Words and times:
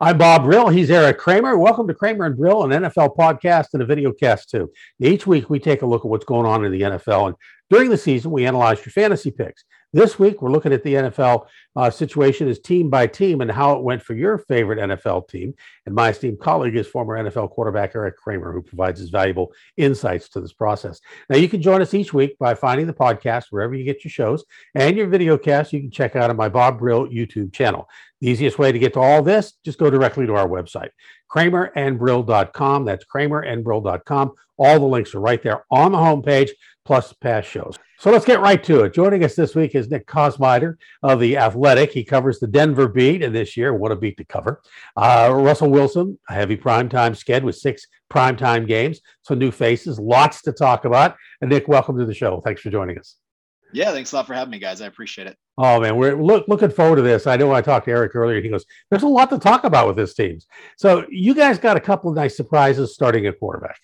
I'm 0.00 0.18
Bob 0.18 0.42
Brill. 0.42 0.70
He's 0.70 0.90
Eric 0.90 1.18
Kramer. 1.18 1.56
Welcome 1.56 1.86
to 1.86 1.94
Kramer 1.94 2.26
and 2.26 2.36
Brill, 2.36 2.64
an 2.64 2.70
NFL 2.70 3.16
podcast 3.16 3.68
and 3.74 3.82
a 3.82 3.86
video 3.86 4.12
cast 4.12 4.50
too. 4.50 4.72
Each 4.98 5.24
week 5.24 5.48
we 5.48 5.60
take 5.60 5.82
a 5.82 5.86
look 5.86 6.04
at 6.04 6.10
what's 6.10 6.24
going 6.24 6.46
on 6.46 6.64
in 6.64 6.72
the 6.72 6.80
NFL, 6.80 7.28
and 7.28 7.36
during 7.70 7.90
the 7.90 7.96
season 7.96 8.32
we 8.32 8.44
analyze 8.44 8.84
your 8.84 8.90
fantasy 8.90 9.30
picks. 9.30 9.64
This 9.94 10.18
week, 10.18 10.42
we're 10.42 10.50
looking 10.50 10.72
at 10.72 10.82
the 10.82 10.94
NFL 10.94 11.46
uh, 11.76 11.88
situation 11.88 12.48
as 12.48 12.58
team 12.58 12.90
by 12.90 13.06
team 13.06 13.40
and 13.40 13.48
how 13.48 13.76
it 13.76 13.84
went 13.84 14.02
for 14.02 14.14
your 14.14 14.38
favorite 14.38 14.80
NFL 14.80 15.28
team. 15.28 15.54
And 15.86 15.94
my 15.94 16.08
esteemed 16.08 16.40
colleague 16.40 16.74
is 16.74 16.88
former 16.88 17.16
NFL 17.16 17.50
quarterback 17.50 17.94
Eric 17.94 18.16
Kramer, 18.16 18.52
who 18.52 18.60
provides 18.60 18.98
his 18.98 19.10
valuable 19.10 19.52
insights 19.76 20.28
to 20.30 20.40
this 20.40 20.52
process. 20.52 21.00
Now, 21.30 21.36
you 21.36 21.48
can 21.48 21.62
join 21.62 21.80
us 21.80 21.94
each 21.94 22.12
week 22.12 22.36
by 22.40 22.56
finding 22.56 22.88
the 22.88 22.92
podcast 22.92 23.44
wherever 23.50 23.72
you 23.72 23.84
get 23.84 24.02
your 24.02 24.10
shows 24.10 24.44
and 24.74 24.96
your 24.96 25.06
video 25.06 25.38
cast. 25.38 25.72
You 25.72 25.78
can 25.78 25.92
check 25.92 26.16
out 26.16 26.28
on 26.28 26.36
my 26.36 26.48
Bob 26.48 26.80
Brill 26.80 27.06
YouTube 27.06 27.52
channel. 27.52 27.88
The 28.24 28.30
easiest 28.30 28.58
way 28.58 28.72
to 28.72 28.78
get 28.78 28.94
to 28.94 29.00
all 29.00 29.22
this, 29.22 29.52
just 29.66 29.78
go 29.78 29.90
directly 29.90 30.24
to 30.24 30.34
our 30.34 30.48
website, 30.48 30.88
kramerandbrill.com. 31.30 32.86
That's 32.86 33.04
kramerandbrill.com. 33.04 34.32
All 34.56 34.78
the 34.78 34.86
links 34.86 35.14
are 35.14 35.20
right 35.20 35.42
there 35.42 35.66
on 35.70 35.92
the 35.92 35.98
homepage, 35.98 36.48
plus 36.86 37.12
past 37.12 37.50
shows. 37.50 37.76
So 37.98 38.10
let's 38.10 38.24
get 38.24 38.40
right 38.40 38.64
to 38.64 38.84
it. 38.84 38.94
Joining 38.94 39.24
us 39.24 39.34
this 39.34 39.54
week 39.54 39.74
is 39.74 39.90
Nick 39.90 40.06
Kosmider 40.06 40.76
of 41.02 41.20
The 41.20 41.36
Athletic. 41.36 41.92
He 41.92 42.02
covers 42.02 42.40
the 42.40 42.46
Denver 42.46 42.88
beat, 42.88 43.22
and 43.22 43.34
this 43.34 43.58
year, 43.58 43.74
what 43.74 43.92
a 43.92 43.96
beat 43.96 44.16
to 44.16 44.24
cover. 44.24 44.62
Uh, 44.96 45.30
Russell 45.34 45.68
Wilson, 45.68 46.18
a 46.30 46.32
heavy 46.32 46.56
primetime 46.56 47.10
sked 47.10 47.42
with 47.42 47.56
six 47.56 47.86
primetime 48.10 48.66
games. 48.66 49.02
So 49.20 49.34
new 49.34 49.50
faces, 49.50 49.98
lots 49.98 50.40
to 50.42 50.52
talk 50.52 50.86
about. 50.86 51.14
And 51.42 51.50
Nick, 51.50 51.68
welcome 51.68 51.98
to 51.98 52.06
the 52.06 52.14
show. 52.14 52.40
Thanks 52.40 52.62
for 52.62 52.70
joining 52.70 52.98
us. 52.98 53.16
Yeah, 53.74 53.92
thanks 53.92 54.12
a 54.12 54.16
lot 54.16 54.26
for 54.26 54.32
having 54.32 54.52
me, 54.52 54.60
guys. 54.60 54.80
I 54.80 54.86
appreciate 54.86 55.26
it. 55.26 55.36
Oh 55.56 55.80
man, 55.80 55.96
we're 55.96 56.20
look, 56.20 56.46
looking 56.48 56.70
forward 56.70 56.96
to 56.96 57.02
this. 57.02 57.26
I 57.26 57.36
know 57.36 57.52
I 57.52 57.62
talked 57.62 57.86
to 57.86 57.92
Eric 57.92 58.16
earlier. 58.16 58.40
He 58.40 58.48
goes, 58.48 58.64
"There's 58.90 59.04
a 59.04 59.08
lot 59.08 59.30
to 59.30 59.38
talk 59.38 59.64
about 59.64 59.86
with 59.86 59.96
this 59.96 60.14
team." 60.14 60.38
So 60.76 61.06
you 61.08 61.34
guys 61.34 61.58
got 61.58 61.76
a 61.76 61.80
couple 61.80 62.10
of 62.10 62.16
nice 62.16 62.36
surprises 62.36 62.92
starting 62.92 63.26
at 63.26 63.38
quarterback. 63.38 63.78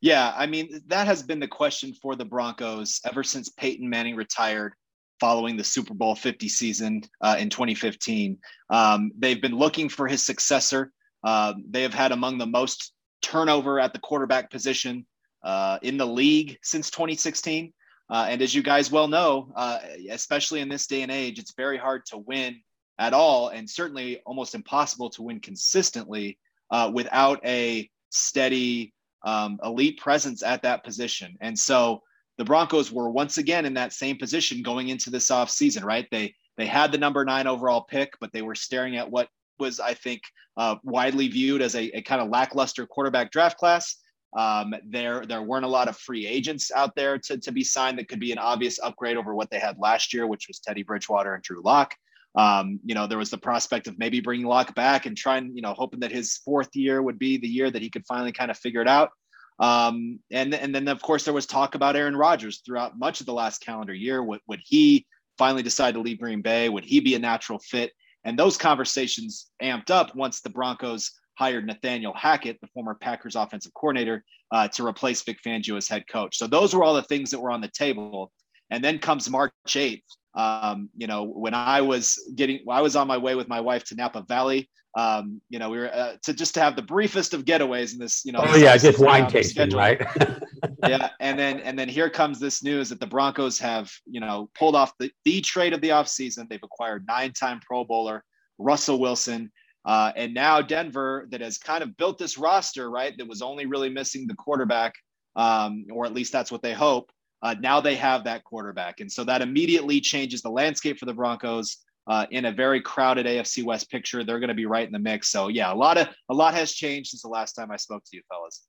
Yeah, 0.00 0.32
I 0.36 0.46
mean, 0.46 0.80
that 0.86 1.06
has 1.06 1.22
been 1.22 1.40
the 1.40 1.48
question 1.48 1.92
for 1.92 2.16
the 2.16 2.24
Broncos 2.24 3.00
ever 3.04 3.24
since 3.24 3.48
Peyton 3.48 3.88
Manning 3.88 4.16
retired 4.16 4.74
following 5.20 5.56
the 5.56 5.64
Super 5.64 5.94
Bowl 5.94 6.14
50 6.14 6.48
season 6.48 7.02
uh, 7.20 7.36
in 7.38 7.50
2015. 7.50 8.38
Um, 8.70 9.10
they've 9.18 9.42
been 9.42 9.56
looking 9.56 9.88
for 9.88 10.06
his 10.06 10.24
successor. 10.24 10.92
Uh, 11.24 11.54
they 11.68 11.82
have 11.82 11.94
had 11.94 12.12
among 12.12 12.38
the 12.38 12.46
most 12.46 12.92
turnover 13.22 13.80
at 13.80 13.92
the 13.92 13.98
quarterback 13.98 14.50
position 14.50 15.04
uh, 15.42 15.78
in 15.82 15.96
the 15.96 16.06
league 16.06 16.58
since 16.62 16.90
2016. 16.90 17.72
Uh, 18.10 18.26
and 18.28 18.40
as 18.42 18.54
you 18.54 18.62
guys 18.62 18.90
well 18.90 19.08
know, 19.08 19.52
uh, 19.54 19.78
especially 20.10 20.60
in 20.60 20.68
this 20.68 20.86
day 20.86 21.02
and 21.02 21.12
age, 21.12 21.38
it's 21.38 21.54
very 21.54 21.76
hard 21.76 22.06
to 22.06 22.18
win 22.18 22.60
at 22.98 23.12
all, 23.12 23.48
and 23.48 23.68
certainly 23.68 24.20
almost 24.24 24.54
impossible 24.54 25.10
to 25.10 25.22
win 25.22 25.40
consistently 25.40 26.38
uh, 26.70 26.90
without 26.92 27.44
a 27.44 27.88
steady, 28.10 28.92
um, 29.24 29.58
elite 29.62 29.98
presence 29.98 30.42
at 30.42 30.62
that 30.62 30.84
position. 30.84 31.36
And 31.40 31.58
so 31.58 32.02
the 32.38 32.44
Broncos 32.44 32.90
were 32.90 33.10
once 33.10 33.38
again 33.38 33.66
in 33.66 33.74
that 33.74 33.92
same 33.92 34.16
position 34.16 34.62
going 34.62 34.88
into 34.88 35.10
this 35.10 35.30
offseason, 35.30 35.84
right? 35.84 36.06
They 36.10 36.34
they 36.56 36.66
had 36.66 36.90
the 36.90 36.98
number 36.98 37.24
nine 37.24 37.46
overall 37.46 37.82
pick, 37.82 38.14
but 38.20 38.32
they 38.32 38.42
were 38.42 38.54
staring 38.54 38.96
at 38.96 39.10
what 39.10 39.28
was, 39.60 39.78
I 39.78 39.94
think, 39.94 40.22
uh, 40.56 40.76
widely 40.82 41.28
viewed 41.28 41.62
as 41.62 41.76
a, 41.76 41.84
a 41.96 42.02
kind 42.02 42.20
of 42.20 42.30
lackluster 42.30 42.86
quarterback 42.86 43.30
draft 43.30 43.58
class. 43.58 43.96
Um, 44.36 44.74
there 44.84 45.24
there 45.24 45.42
weren't 45.42 45.64
a 45.64 45.68
lot 45.68 45.88
of 45.88 45.96
free 45.96 46.26
agents 46.26 46.70
out 46.74 46.94
there 46.94 47.18
to, 47.18 47.38
to 47.38 47.52
be 47.52 47.64
signed 47.64 47.98
that 47.98 48.08
could 48.08 48.20
be 48.20 48.32
an 48.32 48.38
obvious 48.38 48.78
upgrade 48.82 49.16
over 49.16 49.34
what 49.34 49.50
they 49.50 49.58
had 49.58 49.78
last 49.78 50.12
year, 50.12 50.26
which 50.26 50.48
was 50.48 50.58
Teddy 50.58 50.82
Bridgewater 50.82 51.34
and 51.34 51.42
Drew 51.42 51.62
Lock. 51.62 51.94
Um, 52.34 52.78
you 52.84 52.94
know, 52.94 53.06
there 53.06 53.18
was 53.18 53.30
the 53.30 53.38
prospect 53.38 53.86
of 53.88 53.98
maybe 53.98 54.20
bringing 54.20 54.46
Lock 54.46 54.74
back 54.74 55.06
and 55.06 55.16
trying, 55.16 55.56
you 55.56 55.62
know, 55.62 55.74
hoping 55.74 56.00
that 56.00 56.12
his 56.12 56.36
fourth 56.44 56.76
year 56.76 57.02
would 57.02 57.18
be 57.18 57.38
the 57.38 57.48
year 57.48 57.70
that 57.70 57.82
he 57.82 57.90
could 57.90 58.06
finally 58.06 58.32
kind 58.32 58.50
of 58.50 58.58
figure 58.58 58.82
it 58.82 58.88
out. 58.88 59.10
Um, 59.58 60.20
and 60.30 60.54
and 60.54 60.72
then 60.74 60.86
of 60.86 61.02
course 61.02 61.24
there 61.24 61.34
was 61.34 61.46
talk 61.46 61.74
about 61.74 61.96
Aaron 61.96 62.16
Rodgers 62.16 62.62
throughout 62.64 62.98
much 62.98 63.20
of 63.20 63.26
the 63.26 63.32
last 63.32 63.60
calendar 63.60 63.94
year. 63.94 64.22
Would 64.22 64.40
would 64.46 64.60
he 64.64 65.06
finally 65.36 65.62
decide 65.62 65.94
to 65.94 66.00
leave 66.00 66.20
Green 66.20 66.42
Bay? 66.42 66.68
Would 66.68 66.84
he 66.84 67.00
be 67.00 67.14
a 67.14 67.18
natural 67.18 67.58
fit? 67.58 67.92
And 68.24 68.38
those 68.38 68.56
conversations 68.56 69.46
amped 69.62 69.90
up 69.90 70.14
once 70.14 70.40
the 70.40 70.50
Broncos 70.50 71.12
hired 71.38 71.66
Nathaniel 71.66 72.12
Hackett, 72.14 72.60
the 72.60 72.66
former 72.68 72.94
Packers 72.94 73.36
offensive 73.36 73.72
coordinator, 73.74 74.24
uh, 74.52 74.66
to 74.68 74.84
replace 74.84 75.22
Vic 75.22 75.38
Fangio 75.44 75.76
as 75.76 75.88
head 75.88 76.04
coach. 76.08 76.36
So 76.36 76.46
those 76.46 76.74
were 76.74 76.82
all 76.82 76.94
the 76.94 77.02
things 77.02 77.30
that 77.30 77.38
were 77.38 77.50
on 77.50 77.60
the 77.60 77.68
table. 77.68 78.32
And 78.70 78.82
then 78.82 78.98
comes 78.98 79.30
March 79.30 79.52
8th, 79.66 80.02
um, 80.34 80.90
you 80.96 81.06
know, 81.06 81.24
when 81.24 81.54
I 81.54 81.80
was 81.80 82.18
getting, 82.34 82.60
I 82.68 82.82
was 82.82 82.96
on 82.96 83.06
my 83.06 83.16
way 83.16 83.34
with 83.34 83.48
my 83.48 83.60
wife 83.60 83.84
to 83.84 83.94
Napa 83.94 84.24
Valley. 84.28 84.68
Um, 84.96 85.40
you 85.48 85.58
know, 85.58 85.70
we 85.70 85.78
were 85.78 85.94
uh, 85.94 86.16
to 86.24 86.34
just 86.34 86.54
to 86.54 86.60
have 86.60 86.74
the 86.74 86.82
briefest 86.82 87.32
of 87.34 87.44
getaways 87.44 87.92
in 87.92 88.00
this, 88.00 88.24
you 88.24 88.32
know. 88.32 88.40
Oh 88.42 88.56
yeah, 88.56 88.76
just 88.76 88.98
wine 88.98 89.30
tasting, 89.30 89.70
right? 89.70 90.00
yeah, 90.88 91.10
and 91.20 91.38
then 91.38 91.60
and 91.60 91.78
then 91.78 91.88
here 91.88 92.10
comes 92.10 92.40
this 92.40 92.64
news 92.64 92.88
that 92.88 92.98
the 92.98 93.06
Broncos 93.06 93.58
have, 93.60 93.92
you 94.06 94.18
know, 94.18 94.50
pulled 94.58 94.74
off 94.74 94.92
the, 94.98 95.10
the 95.24 95.40
trade 95.40 95.72
of 95.72 95.80
the 95.82 95.90
offseason. 95.90 96.48
They've 96.48 96.58
acquired 96.62 97.04
nine-time 97.06 97.60
Pro 97.60 97.84
Bowler 97.84 98.24
Russell 98.58 98.98
Wilson, 98.98 99.52
uh, 99.88 100.12
and 100.16 100.34
now 100.34 100.60
Denver, 100.60 101.26
that 101.30 101.40
has 101.40 101.56
kind 101.56 101.82
of 101.82 101.96
built 101.96 102.18
this 102.18 102.36
roster, 102.36 102.90
right, 102.90 103.16
that 103.16 103.26
was 103.26 103.40
only 103.40 103.64
really 103.64 103.88
missing 103.88 104.26
the 104.26 104.34
quarterback, 104.34 104.92
um, 105.34 105.86
or 105.90 106.04
at 106.04 106.12
least 106.12 106.30
that's 106.30 106.52
what 106.52 106.60
they 106.60 106.74
hope. 106.74 107.10
Uh, 107.40 107.54
now 107.58 107.80
they 107.80 107.96
have 107.96 108.22
that 108.24 108.44
quarterback. 108.44 109.00
And 109.00 109.10
so 109.10 109.24
that 109.24 109.40
immediately 109.40 109.98
changes 109.98 110.42
the 110.42 110.50
landscape 110.50 110.98
for 110.98 111.06
the 111.06 111.14
Broncos. 111.14 111.78
Uh, 112.06 112.26
in 112.30 112.46
a 112.46 112.52
very 112.52 112.80
crowded 112.80 113.24
AFC 113.26 113.64
West 113.64 113.90
picture, 113.90 114.24
they're 114.24 114.40
going 114.40 114.48
to 114.48 114.54
be 114.54 114.66
right 114.66 114.86
in 114.86 114.92
the 114.92 114.98
mix. 114.98 115.30
So 115.30 115.48
yeah, 115.48 115.70
a 115.70 115.74
lot 115.74 115.98
of 115.98 116.08
a 116.30 116.34
lot 116.34 116.54
has 116.54 116.72
changed 116.72 117.10
since 117.10 117.20
the 117.20 117.28
last 117.28 117.52
time 117.52 117.70
I 117.70 117.76
spoke 117.76 118.02
to 118.02 118.16
you, 118.16 118.22
fellas. 118.30 118.66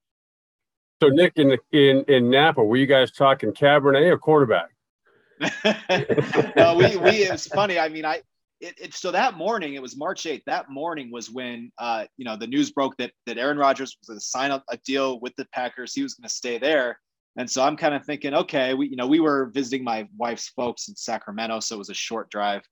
So 1.01 1.07
Nick, 1.07 1.33
in 1.37 1.57
in 1.71 2.03
in 2.09 2.29
Napa, 2.29 2.61
were 2.61 2.75
you 2.75 2.85
guys 2.85 3.11
talking 3.11 3.51
Cabernet 3.51 4.11
or 4.11 4.17
quarterback? 4.17 4.69
no, 6.57 6.75
we 6.75 6.97
we. 6.97 7.11
It's 7.23 7.47
funny. 7.47 7.79
I 7.79 7.87
mean, 7.87 8.03
I 8.03 8.23
it, 8.59 8.75
it, 8.77 8.93
so 8.93 9.11
that 9.11 9.35
morning, 9.35 9.75
it 9.75 9.81
was 9.81 9.97
March 9.97 10.23
8th. 10.23 10.43
That 10.45 10.69
morning 10.69 11.11
was 11.11 11.29
when 11.29 11.71
uh, 11.77 12.05
you 12.17 12.25
know 12.25 12.35
the 12.35 12.47
news 12.47 12.71
broke 12.71 12.97
that 12.97 13.11
that 13.25 13.37
Aaron 13.37 13.57
Rodgers 13.57 13.97
was 13.99 14.07
going 14.07 14.19
to 14.19 14.25
sign 14.25 14.51
up 14.51 14.63
a 14.69 14.77
deal 14.77 15.19
with 15.19 15.35
the 15.35 15.45
Packers. 15.53 15.93
He 15.93 16.03
was 16.03 16.15
going 16.15 16.27
to 16.27 16.33
stay 16.33 16.57
there, 16.57 16.99
and 17.37 17.49
so 17.49 17.63
I'm 17.63 17.77
kind 17.77 17.95
of 17.95 18.05
thinking, 18.05 18.33
okay, 18.33 18.73
we 18.73 18.89
you 18.89 18.95
know 18.95 19.07
we 19.07 19.19
were 19.19 19.51
visiting 19.53 19.83
my 19.83 20.07
wife's 20.17 20.49
folks 20.49 20.89
in 20.89 20.95
Sacramento, 20.95 21.61
so 21.61 21.75
it 21.75 21.79
was 21.79 21.89
a 21.89 21.95
short 21.95 22.29
drive 22.29 22.63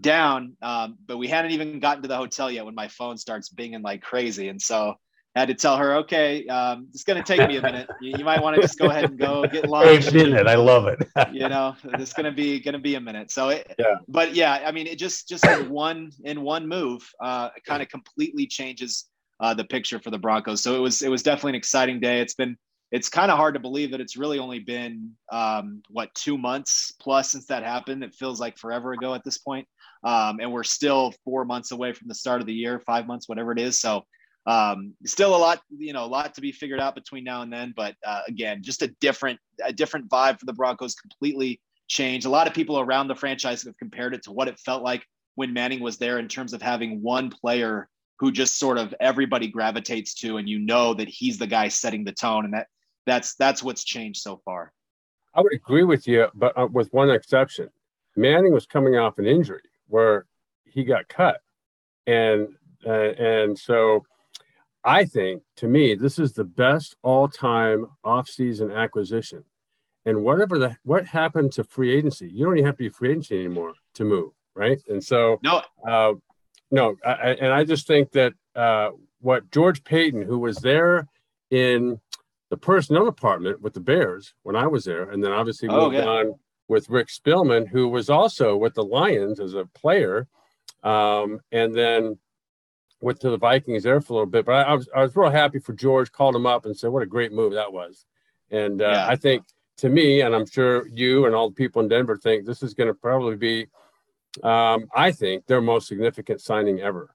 down, 0.00 0.56
um, 0.62 0.96
but 1.06 1.18
we 1.18 1.28
hadn't 1.28 1.52
even 1.52 1.80
gotten 1.80 2.02
to 2.02 2.08
the 2.08 2.16
hotel 2.16 2.50
yet 2.50 2.64
when 2.64 2.74
my 2.74 2.88
phone 2.88 3.16
starts 3.16 3.52
binging 3.52 3.82
like 3.82 4.02
crazy, 4.02 4.48
and 4.48 4.62
so 4.62 4.94
had 5.34 5.48
to 5.48 5.54
tell 5.54 5.76
her, 5.76 5.94
okay, 5.96 6.46
um, 6.46 6.88
it's 6.92 7.04
going 7.04 7.22
to 7.22 7.22
take 7.22 7.48
me 7.48 7.56
a 7.56 7.62
minute. 7.62 7.88
You, 8.00 8.14
you 8.18 8.24
might 8.24 8.42
want 8.42 8.56
to 8.56 8.62
just 8.62 8.78
go 8.78 8.86
ahead 8.86 9.04
and 9.04 9.18
go 9.18 9.46
get 9.46 9.66
lunch. 9.68 10.06
Hey, 10.06 10.24
minute, 10.24 10.46
I 10.46 10.56
love 10.56 10.86
it. 10.86 11.08
you 11.32 11.48
know, 11.48 11.74
it's 11.94 12.12
going 12.12 12.26
to 12.26 12.32
be 12.32 12.60
going 12.60 12.74
to 12.74 12.78
be 12.78 12.96
a 12.96 13.00
minute. 13.00 13.30
So, 13.30 13.48
it, 13.48 13.74
yeah. 13.78 13.96
But 14.08 14.34
yeah, 14.34 14.62
I 14.66 14.72
mean, 14.72 14.86
it 14.86 14.98
just 14.98 15.28
just 15.28 15.46
in 15.46 15.70
one 15.70 16.10
in 16.24 16.42
one 16.42 16.68
move, 16.68 17.08
uh, 17.22 17.48
it 17.56 17.64
kind 17.64 17.82
of 17.82 17.88
completely 17.88 18.46
changes 18.46 19.06
uh, 19.40 19.54
the 19.54 19.64
picture 19.64 19.98
for 19.98 20.10
the 20.10 20.18
Broncos. 20.18 20.62
So 20.62 20.76
it 20.76 20.80
was 20.80 21.02
it 21.02 21.10
was 21.10 21.22
definitely 21.22 21.52
an 21.52 21.56
exciting 21.56 22.00
day. 22.00 22.20
It's 22.20 22.34
been 22.34 22.56
it's 22.90 23.08
kind 23.08 23.30
of 23.30 23.38
hard 23.38 23.54
to 23.54 23.60
believe 23.60 23.90
that 23.92 24.02
it's 24.02 24.18
really 24.18 24.38
only 24.38 24.58
been 24.58 25.12
um, 25.32 25.82
what 25.88 26.14
two 26.14 26.36
months 26.36 26.92
plus 27.00 27.32
since 27.32 27.46
that 27.46 27.62
happened. 27.62 28.04
It 28.04 28.14
feels 28.14 28.38
like 28.38 28.58
forever 28.58 28.92
ago 28.92 29.14
at 29.14 29.24
this 29.24 29.38
point. 29.38 29.66
Um, 30.04 30.40
and 30.40 30.52
we're 30.52 30.64
still 30.64 31.14
four 31.24 31.44
months 31.44 31.70
away 31.70 31.92
from 31.92 32.08
the 32.08 32.14
start 32.14 32.40
of 32.40 32.46
the 32.46 32.52
year, 32.52 32.80
five 32.80 33.06
months, 33.06 33.28
whatever 33.28 33.52
it 33.52 33.58
is. 33.58 33.80
So 33.80 34.04
um, 34.46 34.94
still 35.06 35.36
a 35.36 35.38
lot, 35.38 35.60
you 35.70 35.92
know, 35.92 36.04
a 36.04 36.06
lot 36.06 36.34
to 36.34 36.40
be 36.40 36.50
figured 36.50 36.80
out 36.80 36.94
between 36.94 37.22
now 37.22 37.42
and 37.42 37.52
then. 37.52 37.72
But 37.76 37.94
uh, 38.04 38.22
again, 38.26 38.62
just 38.62 38.82
a 38.82 38.88
different, 39.00 39.38
a 39.64 39.72
different 39.72 40.08
vibe 40.08 40.40
for 40.40 40.46
the 40.46 40.52
Broncos. 40.52 40.94
Completely 40.94 41.60
changed. 41.88 42.26
A 42.26 42.30
lot 42.30 42.46
of 42.46 42.54
people 42.54 42.80
around 42.80 43.08
the 43.08 43.14
franchise 43.14 43.62
have 43.62 43.76
compared 43.78 44.14
it 44.14 44.22
to 44.24 44.32
what 44.32 44.48
it 44.48 44.58
felt 44.58 44.82
like 44.82 45.06
when 45.36 45.52
Manning 45.52 45.80
was 45.80 45.96
there 45.98 46.18
in 46.18 46.28
terms 46.28 46.52
of 46.52 46.60
having 46.60 47.02
one 47.02 47.30
player 47.30 47.88
who 48.18 48.32
just 48.32 48.58
sort 48.58 48.78
of 48.78 48.94
everybody 49.00 49.48
gravitates 49.48 50.14
to, 50.14 50.38
and 50.38 50.48
you 50.48 50.58
know 50.58 50.94
that 50.94 51.08
he's 51.08 51.38
the 51.38 51.46
guy 51.46 51.68
setting 51.68 52.04
the 52.04 52.12
tone, 52.12 52.44
and 52.44 52.54
that 52.54 52.66
that's 53.06 53.34
that's 53.36 53.62
what's 53.62 53.84
changed 53.84 54.20
so 54.20 54.40
far. 54.44 54.72
I 55.34 55.40
would 55.40 55.52
agree 55.52 55.84
with 55.84 56.06
you, 56.08 56.28
but 56.34 56.56
uh, 56.58 56.66
with 56.66 56.92
one 56.92 57.10
exception. 57.10 57.68
Manning 58.16 58.52
was 58.52 58.66
coming 58.66 58.96
off 58.96 59.18
an 59.18 59.26
injury 59.26 59.62
where 59.88 60.26
he 60.64 60.84
got 60.84 61.08
cut, 61.08 61.40
and 62.06 62.48
Uh, 62.84 63.14
and 63.16 63.56
so 63.56 64.04
I 64.84 65.04
think 65.04 65.42
to 65.56 65.68
me, 65.68 65.94
this 65.94 66.18
is 66.18 66.32
the 66.32 66.44
best 66.44 66.96
all 67.02 67.28
time 67.28 67.86
offseason 68.04 68.74
acquisition. 68.76 69.44
And 70.04 70.24
whatever 70.24 70.58
the 70.58 70.76
what 70.82 71.06
happened 71.06 71.52
to 71.52 71.64
free 71.64 71.92
agency, 71.92 72.28
you 72.28 72.44
don't 72.44 72.58
even 72.58 72.66
have 72.66 72.76
to 72.76 72.84
be 72.84 72.88
free 72.88 73.10
agency 73.10 73.38
anymore 73.38 73.74
to 73.94 74.04
move, 74.04 74.32
right? 74.54 74.80
And 74.88 75.02
so 75.02 75.38
no, 75.42 75.62
uh, 75.86 76.14
no, 76.72 76.96
I, 77.06 77.36
and 77.40 77.52
I 77.52 77.64
just 77.64 77.86
think 77.86 78.10
that 78.12 78.32
uh, 78.56 78.90
what 79.20 79.50
George 79.52 79.84
Paton, 79.84 80.22
who 80.22 80.38
was 80.38 80.56
there 80.56 81.06
in 81.50 82.00
the 82.50 82.56
personnel 82.56 83.04
department 83.04 83.62
with 83.62 83.74
the 83.74 83.80
Bears 83.80 84.34
when 84.42 84.56
I 84.56 84.66
was 84.66 84.84
there, 84.84 85.10
and 85.10 85.22
then 85.22 85.30
obviously 85.30 85.68
oh, 85.68 85.84
moved 85.84 85.96
yeah. 85.96 86.06
on 86.06 86.34
with 86.68 86.90
Rick 86.90 87.08
Spielman, 87.08 87.68
who 87.68 87.88
was 87.88 88.10
also 88.10 88.56
with 88.56 88.74
the 88.74 88.84
Lions 88.84 89.38
as 89.38 89.54
a 89.54 89.66
player, 89.66 90.26
um, 90.82 91.38
and 91.52 91.74
then 91.74 92.18
went 93.02 93.20
to 93.20 93.30
the 93.30 93.36
Vikings 93.36 93.82
there 93.82 94.00
for 94.00 94.12
a 94.12 94.16
little 94.16 94.30
bit. 94.30 94.46
But 94.46 94.52
I, 94.52 94.62
I, 94.62 94.74
was 94.74 94.88
I 94.94 95.02
was 95.02 95.14
real 95.14 95.30
happy 95.30 95.58
for 95.58 95.72
George. 95.72 96.10
Called 96.12 96.36
him 96.36 96.46
up 96.46 96.64
and 96.64 96.76
said, 96.76 96.90
"What 96.90 97.02
a 97.02 97.06
great 97.06 97.32
move 97.32 97.52
that 97.52 97.72
was." 97.72 98.06
And 98.50 98.80
uh, 98.80 98.88
yeah. 98.88 99.06
I 99.08 99.16
think 99.16 99.44
to 99.78 99.88
me, 99.88 100.20
and 100.20 100.34
I'm 100.34 100.46
sure 100.46 100.86
you 100.88 101.26
and 101.26 101.34
all 101.34 101.48
the 101.48 101.54
people 101.54 101.82
in 101.82 101.88
Denver 101.88 102.16
think 102.16 102.46
this 102.46 102.62
is 102.62 102.74
going 102.74 102.88
to 102.88 102.94
probably 102.94 103.36
be, 103.36 103.66
um, 104.44 104.86
I 104.94 105.10
think, 105.10 105.46
their 105.46 105.60
most 105.60 105.88
significant 105.88 106.40
signing 106.40 106.80
ever. 106.80 107.14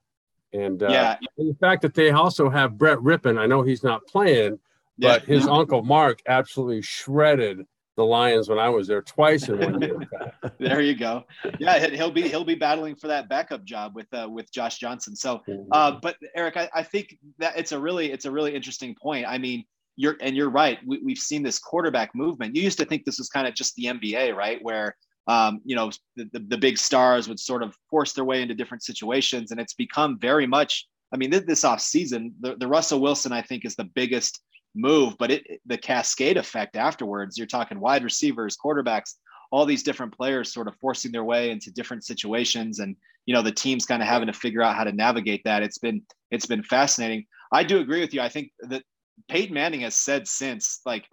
And, 0.54 0.81
uh, 0.81 0.88
yeah. 0.89 1.18
and 1.38 1.50
the 1.50 1.57
fact 1.60 1.81
that 1.84 1.94
they 1.94 2.12
also 2.12 2.50
have 2.50 2.78
Brett 2.78 2.98
Rypien, 2.98 3.40
I 3.40 3.45
know 3.45 3.62
he's 3.62 3.83
not 3.83 4.06
playing, 4.07 4.60
but 4.98 5.28
yeah. 5.28 5.36
his 5.36 5.48
uncle 5.48 5.83
Mark 5.83 6.19
absolutely 6.28 6.81
shredded 6.81 7.66
the 7.98 8.06
Lions 8.06 8.48
when 8.48 8.60
I 8.60 8.70
was 8.70 8.88
there 8.88 9.02
twice 9.02 9.50
in 9.50 9.60
one 9.60 9.82
year. 9.82 10.00
there 10.60 10.82
you 10.82 10.96
go. 10.96 11.26
Yeah, 11.60 11.88
he'll 11.88 12.12
be 12.12 12.30
he'll 12.30 12.46
be 12.46 12.56
battling 12.56 12.96
for 12.96 13.08
that 13.08 13.28
backup 13.28 13.66
job 13.66 13.96
with 13.96 14.08
uh, 14.14 14.30
with 14.30 14.52
Josh 14.52 14.78
Johnson. 14.78 15.16
So, 15.16 15.42
uh, 15.72 15.94
but 16.02 16.16
Eric, 16.36 16.56
I, 16.58 16.70
I, 16.74 16.84
think 16.84 17.18
that 17.40 17.58
it's 17.58 17.72
a 17.72 17.80
really 17.80 18.12
it's 18.12 18.26
a 18.26 18.32
really 18.32 18.56
interesting 18.56 18.96
point. 18.96 19.26
I 19.28 19.40
mean, 19.40 19.66
you're 19.96 20.16
and 20.22 20.36
you're 20.36 20.52
right. 20.52 20.78
We, 20.86 21.02
we've 21.04 21.18
seen 21.18 21.42
this 21.42 21.58
quarterback 21.58 22.14
movement. 22.14 22.56
You 22.56 22.62
used 22.62 22.78
to 22.78 22.86
think 22.86 23.04
this 23.04 23.18
was 23.18 23.30
kind 23.30 23.48
of 23.48 23.56
just 23.56 23.76
the 23.76 23.86
NBA, 23.86 24.36
right? 24.36 24.60
Where 24.62 24.96
um, 25.26 25.60
you 25.66 25.76
know 25.76 25.92
the, 26.16 26.30
the, 26.34 26.40
the 26.40 26.58
big 26.58 26.78
stars 26.78 27.28
would 27.28 27.40
sort 27.40 27.64
of 27.64 27.76
force 27.90 28.14
their 28.14 28.26
way 28.26 28.44
into 28.44 28.54
different 28.54 28.84
situations, 28.84 29.50
and 29.52 29.60
it's 29.60 29.74
become 29.74 30.20
very 30.20 30.46
much. 30.46 30.88
I 31.12 31.18
mean, 31.18 31.30
this, 31.30 31.46
this 31.48 31.64
off 31.64 31.80
season, 31.80 32.36
the, 32.42 32.58
the 32.58 32.68
Russell 32.68 33.00
Wilson, 33.00 33.32
I 33.32 33.42
think, 33.42 33.64
is 33.64 33.76
the 33.76 33.86
biggest 33.96 34.44
move, 34.75 35.16
but 35.18 35.31
it 35.31 35.62
the 35.66 35.78
cascade 35.78 36.38
effect 36.38 36.75
afterwards. 36.75 37.38
You're 37.38 37.48
talking 37.48 37.80
wide 37.80 38.04
receivers, 38.04 38.58
quarterbacks, 38.58 39.16
all 39.52 39.66
these 39.66 39.84
different 39.84 40.16
players 40.16 40.54
sort 40.54 40.68
of 40.68 40.75
forcing 40.75 41.12
their 41.12 41.24
way 41.24 41.52
into 41.52 41.72
different 41.72 42.04
situations, 42.04 42.80
and 42.80 42.96
you 43.25 43.34
know 43.34 43.42
the 43.42 43.52
teams 43.52 43.86
kind 43.86 44.02
of 44.02 44.08
having 44.08 44.28
to 44.28 44.34
figure 44.34 44.62
out 44.62 44.75
how 44.75 44.84
to 44.84 44.92
navigate 44.92 45.42
that. 45.46 45.64
It's 45.64 45.78
been 45.78 46.02
it's 46.31 46.46
been 46.46 46.64
fascinating. 46.64 47.25
I 47.52 47.64
do 47.64 47.80
agree 47.80 48.02
with 48.02 48.14
you. 48.14 48.22
I 48.22 48.30
think 48.30 48.52
that 48.62 48.84
Peyton 49.30 49.54
Manning 49.54 49.81
has 49.81 49.96
said 49.96 50.28
since 50.28 50.81
like 50.86 51.06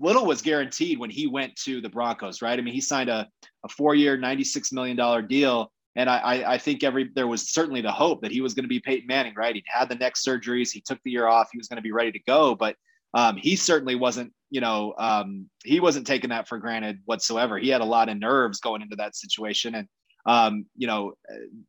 little 0.00 0.26
was 0.26 0.42
guaranteed 0.42 0.98
when 0.98 1.10
he 1.10 1.26
went 1.26 1.56
to 1.56 1.80
the 1.80 1.88
Broncos, 1.88 2.42
right? 2.42 2.58
I 2.58 2.62
mean, 2.62 2.74
he 2.74 2.80
signed 2.80 3.10
a, 3.10 3.28
a 3.64 3.68
four 3.68 3.94
year, 3.94 4.16
$96 4.18 4.72
million 4.72 5.26
deal. 5.26 5.72
And 5.96 6.10
I, 6.10 6.44
I 6.46 6.58
think 6.58 6.84
every 6.84 7.10
there 7.14 7.26
was 7.26 7.50
certainly 7.52 7.80
the 7.80 7.90
hope 7.90 8.20
that 8.22 8.30
he 8.30 8.42
was 8.42 8.52
going 8.52 8.64
to 8.64 8.68
be 8.68 8.80
Peyton 8.80 9.06
Manning, 9.06 9.34
right? 9.34 9.54
He'd 9.54 9.64
had 9.66 9.88
the 9.88 9.94
neck 9.94 10.14
surgeries, 10.14 10.70
he 10.70 10.82
took 10.82 10.98
the 11.04 11.10
year 11.10 11.26
off, 11.26 11.48
he 11.50 11.58
was 11.58 11.68
going 11.68 11.78
to 11.78 11.82
be 11.82 11.92
ready 11.92 12.12
to 12.12 12.18
go, 12.26 12.54
but 12.54 12.76
um, 13.14 13.36
he 13.36 13.56
certainly 13.56 13.94
wasn't, 13.94 14.32
you 14.50 14.60
know, 14.60 14.94
um, 14.98 15.48
he 15.64 15.80
wasn't 15.80 16.06
taking 16.06 16.30
that 16.30 16.48
for 16.48 16.58
granted 16.58 16.98
whatsoever. 17.06 17.58
He 17.58 17.70
had 17.70 17.80
a 17.80 17.84
lot 17.84 18.10
of 18.10 18.18
nerves 18.18 18.60
going 18.60 18.82
into 18.82 18.96
that 18.96 19.16
situation, 19.16 19.74
and 19.74 19.88
um, 20.26 20.66
you 20.76 20.86
know, 20.86 21.14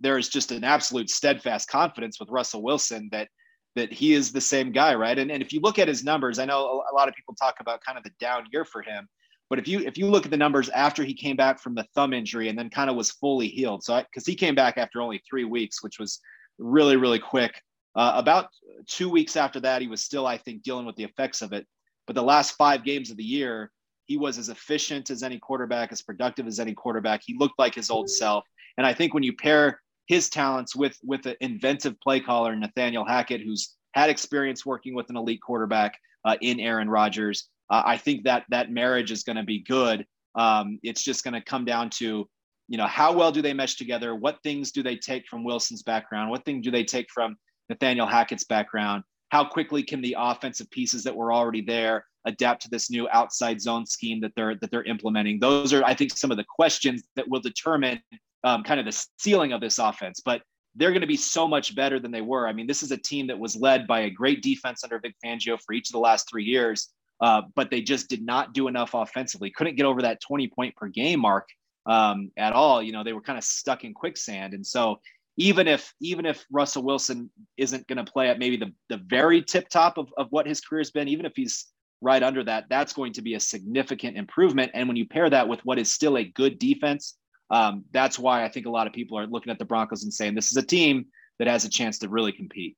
there 0.02 0.18
is 0.18 0.28
just 0.30 0.52
an 0.52 0.64
absolute 0.64 1.10
steadfast 1.10 1.70
confidence 1.70 2.20
with 2.20 2.30
Russell 2.30 2.64
Wilson 2.64 3.08
that 3.12 3.30
that 3.76 3.94
he 3.94 4.14
is 4.14 4.32
the 4.32 4.42
same 4.42 4.72
guy, 4.72 4.96
right? 4.96 5.18
And, 5.20 5.32
and 5.32 5.42
if 5.42 5.54
you 5.54 5.62
look 5.62 5.78
at 5.78 5.88
his 5.88 6.04
numbers, 6.04 6.40
I 6.40 6.46
know 6.46 6.84
a 6.92 6.96
lot 6.96 7.08
of 7.08 7.14
people 7.14 7.36
talk 7.36 7.58
about 7.60 7.80
kind 7.86 7.96
of 7.96 8.04
the 8.04 8.10
down 8.20 8.46
year 8.52 8.66
for 8.66 8.82
him, 8.82 9.08
but 9.50 9.60
if 9.60 9.68
you 9.68 9.80
if 9.80 9.98
you 9.98 10.08
look 10.10 10.26
at 10.26 10.32
the 10.32 10.38
numbers 10.38 10.70
after 10.70 11.04
he 11.04 11.14
came 11.14 11.36
back 11.36 11.60
from 11.60 11.76
the 11.76 11.86
thumb 11.96 12.14
injury 12.14 12.50
and 12.50 12.58
then 12.58 12.70
kind 12.70 12.90
of 12.90 12.96
was 12.96 13.12
fully 13.12 13.48
healed, 13.48 13.84
so 13.84 14.02
because 14.02 14.26
he 14.26 14.36
came 14.36 14.56
back 14.56 14.78
after 14.78 15.02
only 15.02 15.22
three 15.30 15.46
weeks, 15.46 15.84
which 15.84 16.00
was 16.00 16.20
really 16.58 16.98
really 16.98 17.20
quick. 17.20 17.62
Uh, 17.96 18.14
about 18.16 18.50
two 18.86 19.10
weeks 19.10 19.36
after 19.36 19.60
that, 19.60 19.82
he 19.82 19.88
was 19.88 20.04
still, 20.04 20.28
I 20.28 20.38
think, 20.38 20.62
dealing 20.62 20.86
with 20.86 20.96
the 20.98 21.04
effects 21.04 21.42
of 21.42 21.52
it. 21.52 21.66
But 22.06 22.16
the 22.16 22.22
last 22.24 22.52
five 22.52 22.84
games 22.84 23.10
of 23.10 23.18
the 23.18 23.24
year, 23.24 23.72
he 24.06 24.18
was 24.18 24.38
as 24.38 24.50
efficient 24.50 25.10
as 25.10 25.24
any 25.24 25.40
quarterback, 25.40 25.92
as 25.92 26.04
productive 26.04 26.46
as 26.46 26.60
any 26.60 26.76
quarterback. 26.76 27.22
He 27.26 27.36
looked 27.38 27.58
like 27.58 27.74
his 27.74 27.90
old 27.90 28.10
self. 28.10 28.46
And 28.78 28.86
I 28.86 28.94
think 28.94 29.14
when 29.14 29.24
you 29.24 29.36
pair 29.36 29.82
his 30.06 30.30
talents 30.30 30.76
with 30.76 30.98
with 31.04 31.26
an 31.26 31.36
inventive 31.42 32.00
play 32.00 32.20
caller, 32.20 32.56
Nathaniel 32.56 33.06
Hackett, 33.06 33.42
who's 33.42 33.76
had 33.94 34.10
experience 34.10 34.66
working 34.66 34.94
with 34.94 35.10
an 35.10 35.18
elite 35.18 35.42
quarterback 35.42 35.98
uh, 36.24 36.38
in 36.42 36.60
Aaron 36.60 36.90
Rodgers. 36.90 37.50
Uh, 37.70 37.84
I 37.86 37.98
think 37.98 38.24
that 38.24 38.46
that 38.50 38.72
marriage 38.72 39.12
is 39.12 39.24
going 39.24 39.36
to 39.36 39.44
be 39.44 39.60
good. 39.60 40.06
Um, 40.36 40.80
it's 40.84 41.04
just 41.04 41.24
going 41.24 41.34
to 41.34 41.42
come 41.42 41.66
down 41.66 41.90
to, 41.92 42.28
you 42.68 42.78
know, 42.78 42.88
how 42.88 43.12
well 43.14 43.32
do 43.32 43.42
they 43.42 43.54
mesh 43.54 43.76
together? 43.76 44.16
What 44.16 44.40
things 44.44 44.72
do 44.72 44.84
they 44.84 44.96
take 44.96 45.28
from 45.28 45.44
Wilson's 45.44 45.84
background? 45.84 46.30
What 46.30 46.46
thing 46.46 46.62
do 46.62 46.72
they 46.72 46.84
take 46.84 47.08
from 47.12 47.36
Nathaniel 47.70 48.08
Hackett's 48.08 48.46
background? 48.46 49.04
How 49.30 49.44
quickly 49.44 49.84
can 49.84 50.02
the 50.02 50.16
offensive 50.18 50.70
pieces 50.70 51.04
that 51.04 51.16
were 51.16 51.34
already 51.34 51.62
there 51.62 52.06
adapt 52.26 52.62
to 52.64 52.70
this 52.70 52.90
new 52.90 53.08
outside 53.10 53.62
zone 53.62 53.86
scheme 53.86 54.22
that 54.22 54.32
they're 54.36 54.56
that 54.56 54.72
they're 54.72 54.84
implementing? 54.84 55.40
Those 55.40 55.74
are, 55.74 55.84
I 55.84 55.94
think, 55.94 56.16
some 56.16 56.32
of 56.32 56.38
the 56.38 56.46
questions 56.48 57.04
that 57.16 57.28
will 57.28 57.42
determine 57.42 58.02
um, 58.44 58.64
kind 58.64 58.80
of 58.80 58.86
the 58.86 59.06
ceiling 59.18 59.52
of 59.52 59.60
this 59.60 59.80
offense. 59.80 60.22
But 60.24 60.44
they're 60.76 60.92
going 60.92 61.02
to 61.02 61.08
be 61.08 61.18
so 61.18 61.48
much 61.48 61.76
better 61.76 62.00
than 62.00 62.12
they 62.12 62.22
were. 62.22 62.48
I 62.48 62.54
mean, 62.54 62.68
this 62.68 62.84
is 62.84 62.92
a 62.92 62.98
team 62.98 63.28
that 63.28 63.40
was 63.40 63.56
led 63.56 63.88
by 63.88 64.02
a 64.02 64.10
great 64.10 64.44
defense 64.44 64.84
under 64.84 65.00
Vic 65.00 65.16
Fangio 65.26 65.58
for 65.66 65.74
each 65.74 65.90
of 65.90 65.94
the 65.94 66.00
last 66.00 66.30
three 66.30 66.46
years, 66.46 66.90
uh, 67.22 67.42
but 67.56 67.72
they 67.72 67.82
just 67.82 68.10
did 68.10 68.24
not 68.24 68.54
do 68.54 68.68
enough 68.68 68.94
offensively. 68.94 69.52
Couldn't 69.52 69.76
get 69.76 69.86
over 69.86 70.02
that 70.02 70.22
20 70.22 70.48
point 70.50 70.76
per 70.76 70.88
game 70.88 71.20
mark 71.20 71.48
um, 71.86 72.32
at 72.38 72.54
all. 72.54 72.82
You 72.82 72.92
know, 72.92 73.04
they 73.04 73.14
were 73.14 73.22
kind 73.22 73.38
of 73.38 73.44
stuck 73.44 73.84
in 73.84 73.94
quicksand. 73.94 74.54
And 74.54 74.66
so 74.66 75.00
even 75.38 75.68
if 75.68 75.94
even 76.02 76.26
if 76.26 76.46
Russell 76.52 76.84
Wilson 76.84 77.30
isn't 77.58 77.88
going 77.88 78.04
to 78.04 78.12
play 78.12 78.30
at 78.30 78.40
maybe 78.40 78.58
the, 78.58 78.74
the 78.90 79.02
very 79.06 79.42
tip 79.42 79.70
top 79.70 79.98
of, 79.98 80.10
of 80.18 80.28
what 80.32 80.48
his 80.48 80.62
career 80.62 80.80
has 80.80 80.92
been, 80.92 81.08
even 81.08 81.26
if 81.26 81.34
he's 81.36 81.68
right 82.02 82.22
under 82.22 82.44
that, 82.44 82.66
that's 82.70 82.94
going 82.94 83.14
to 83.14 83.22
be 83.22 83.36
a 83.36 83.40
significant 83.40 84.18
improvement. 84.18 84.72
And 84.74 84.88
when 84.88 84.98
you 84.98 85.08
pair 85.08 85.30
that 85.30 85.48
with 85.48 85.60
what 85.64 85.80
is 85.80 85.94
still 85.94 86.18
a 86.18 86.24
good 86.24 86.60
defense, 86.60 87.18
um, 87.50 87.86
that's 87.92 88.20
why 88.20 88.44
I 88.44 88.50
think 88.50 88.66
a 88.66 88.72
lot 88.72 88.88
of 88.88 88.94
people 88.94 89.18
are 89.18 89.28
looking 89.28 89.52
at 89.52 89.60
the 89.60 89.66
Broncos 89.66 90.04
and 90.04 90.14
saying 90.14 90.36
this 90.36 90.52
is 90.52 90.58
a 90.58 90.66
team 90.66 91.06
that 91.40 91.48
has 91.48 91.66
a 91.66 91.70
chance 91.70 92.00
to 92.00 92.10
really 92.10 92.32
compete. 92.32 92.76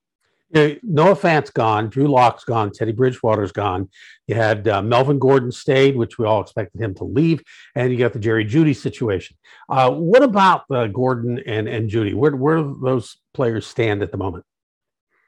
Yeah, 0.52 0.74
Noah 0.82 1.16
Fant's 1.16 1.52
gone, 1.52 1.90
Drew 1.90 2.08
Lock's 2.08 2.44
gone, 2.44 2.72
Teddy 2.72 2.92
Bridgewater's 2.92 3.52
gone. 3.52 3.88
You 4.28 4.34
had 4.34 4.68
uh, 4.68 4.82
Melvin 4.82 5.20
Gordon 5.20 5.52
stayed, 5.52 5.96
which 5.96 6.18
we 6.18 6.26
all 6.26 6.42
expected 6.42 6.82
him 6.82 6.96
to 6.96 7.04
leave, 7.04 7.44
and 7.76 7.92
you 7.92 8.00
got 8.00 8.14
the 8.14 8.20
Jerry 8.20 8.46
Jeudy 8.46 8.76
situation. 8.76 9.38
Uh, 9.70 9.92
what 9.92 10.24
about 10.24 10.64
uh, 10.72 10.88
Gordon 10.88 11.40
and 11.46 11.68
and 11.68 11.88
Jeudy? 11.90 12.16
Where 12.16 12.36
where 12.36 12.58
do 12.58 12.80
those 12.84 13.18
players 13.36 13.68
stand 13.68 14.02
at 14.02 14.12
the 14.12 14.18
moment? 14.18 14.44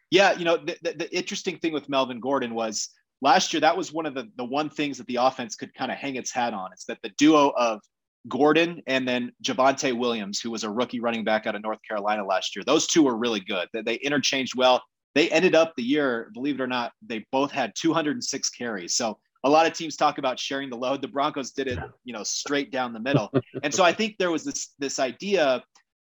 Yeah, 0.09 0.33
you 0.33 0.43
know 0.43 0.57
the, 0.57 0.75
the, 0.81 0.93
the 0.93 1.15
interesting 1.15 1.57
thing 1.57 1.71
with 1.71 1.87
Melvin 1.87 2.19
Gordon 2.19 2.55
was 2.55 2.89
last 3.21 3.53
year 3.53 3.61
that 3.61 3.77
was 3.77 3.93
one 3.93 4.07
of 4.07 4.15
the 4.15 4.27
the 4.37 4.45
one 4.45 4.71
things 4.71 4.97
that 4.97 5.05
the 5.05 5.17
offense 5.17 5.55
could 5.55 5.73
kind 5.75 5.91
of 5.91 5.97
hang 5.97 6.15
its 6.15 6.31
hat 6.31 6.55
on. 6.55 6.71
It's 6.73 6.85
that 6.85 6.97
the 7.03 7.11
duo 7.17 7.49
of 7.49 7.79
Gordon 8.27 8.81
and 8.87 9.07
then 9.07 9.31
Javonte 9.43 9.97
Williams, 9.97 10.39
who 10.39 10.51
was 10.51 10.63
a 10.63 10.69
rookie 10.69 10.99
running 10.99 11.23
back 11.23 11.47
out 11.47 11.55
of 11.55 11.61
North 11.61 11.79
Carolina 11.87 12.25
last 12.25 12.55
year. 12.55 12.63
Those 12.63 12.87
two 12.87 13.03
were 13.03 13.17
really 13.17 13.39
good. 13.39 13.67
They 13.73 13.95
interchanged 13.95 14.53
well. 14.55 14.81
They 15.13 15.29
ended 15.29 15.55
up 15.55 15.73
the 15.75 15.83
year, 15.83 16.29
believe 16.33 16.55
it 16.55 16.61
or 16.61 16.67
not, 16.67 16.93
they 17.05 17.25
both 17.31 17.51
had 17.51 17.73
206 17.75 18.49
carries. 18.51 18.95
So 18.95 19.17
a 19.43 19.49
lot 19.49 19.65
of 19.65 19.73
teams 19.73 19.97
talk 19.97 20.17
about 20.17 20.39
sharing 20.39 20.69
the 20.69 20.77
load. 20.77 21.01
The 21.01 21.07
Broncos 21.07 21.51
did 21.51 21.67
it, 21.67 21.79
you 22.03 22.13
know, 22.13 22.23
straight 22.23 22.71
down 22.71 22.93
the 22.93 22.99
middle. 22.99 23.31
and 23.63 23.73
so 23.73 23.83
I 23.83 23.91
think 23.91 24.17
there 24.17 24.31
was 24.31 24.43
this 24.43 24.73
this 24.79 24.99
idea 24.99 25.63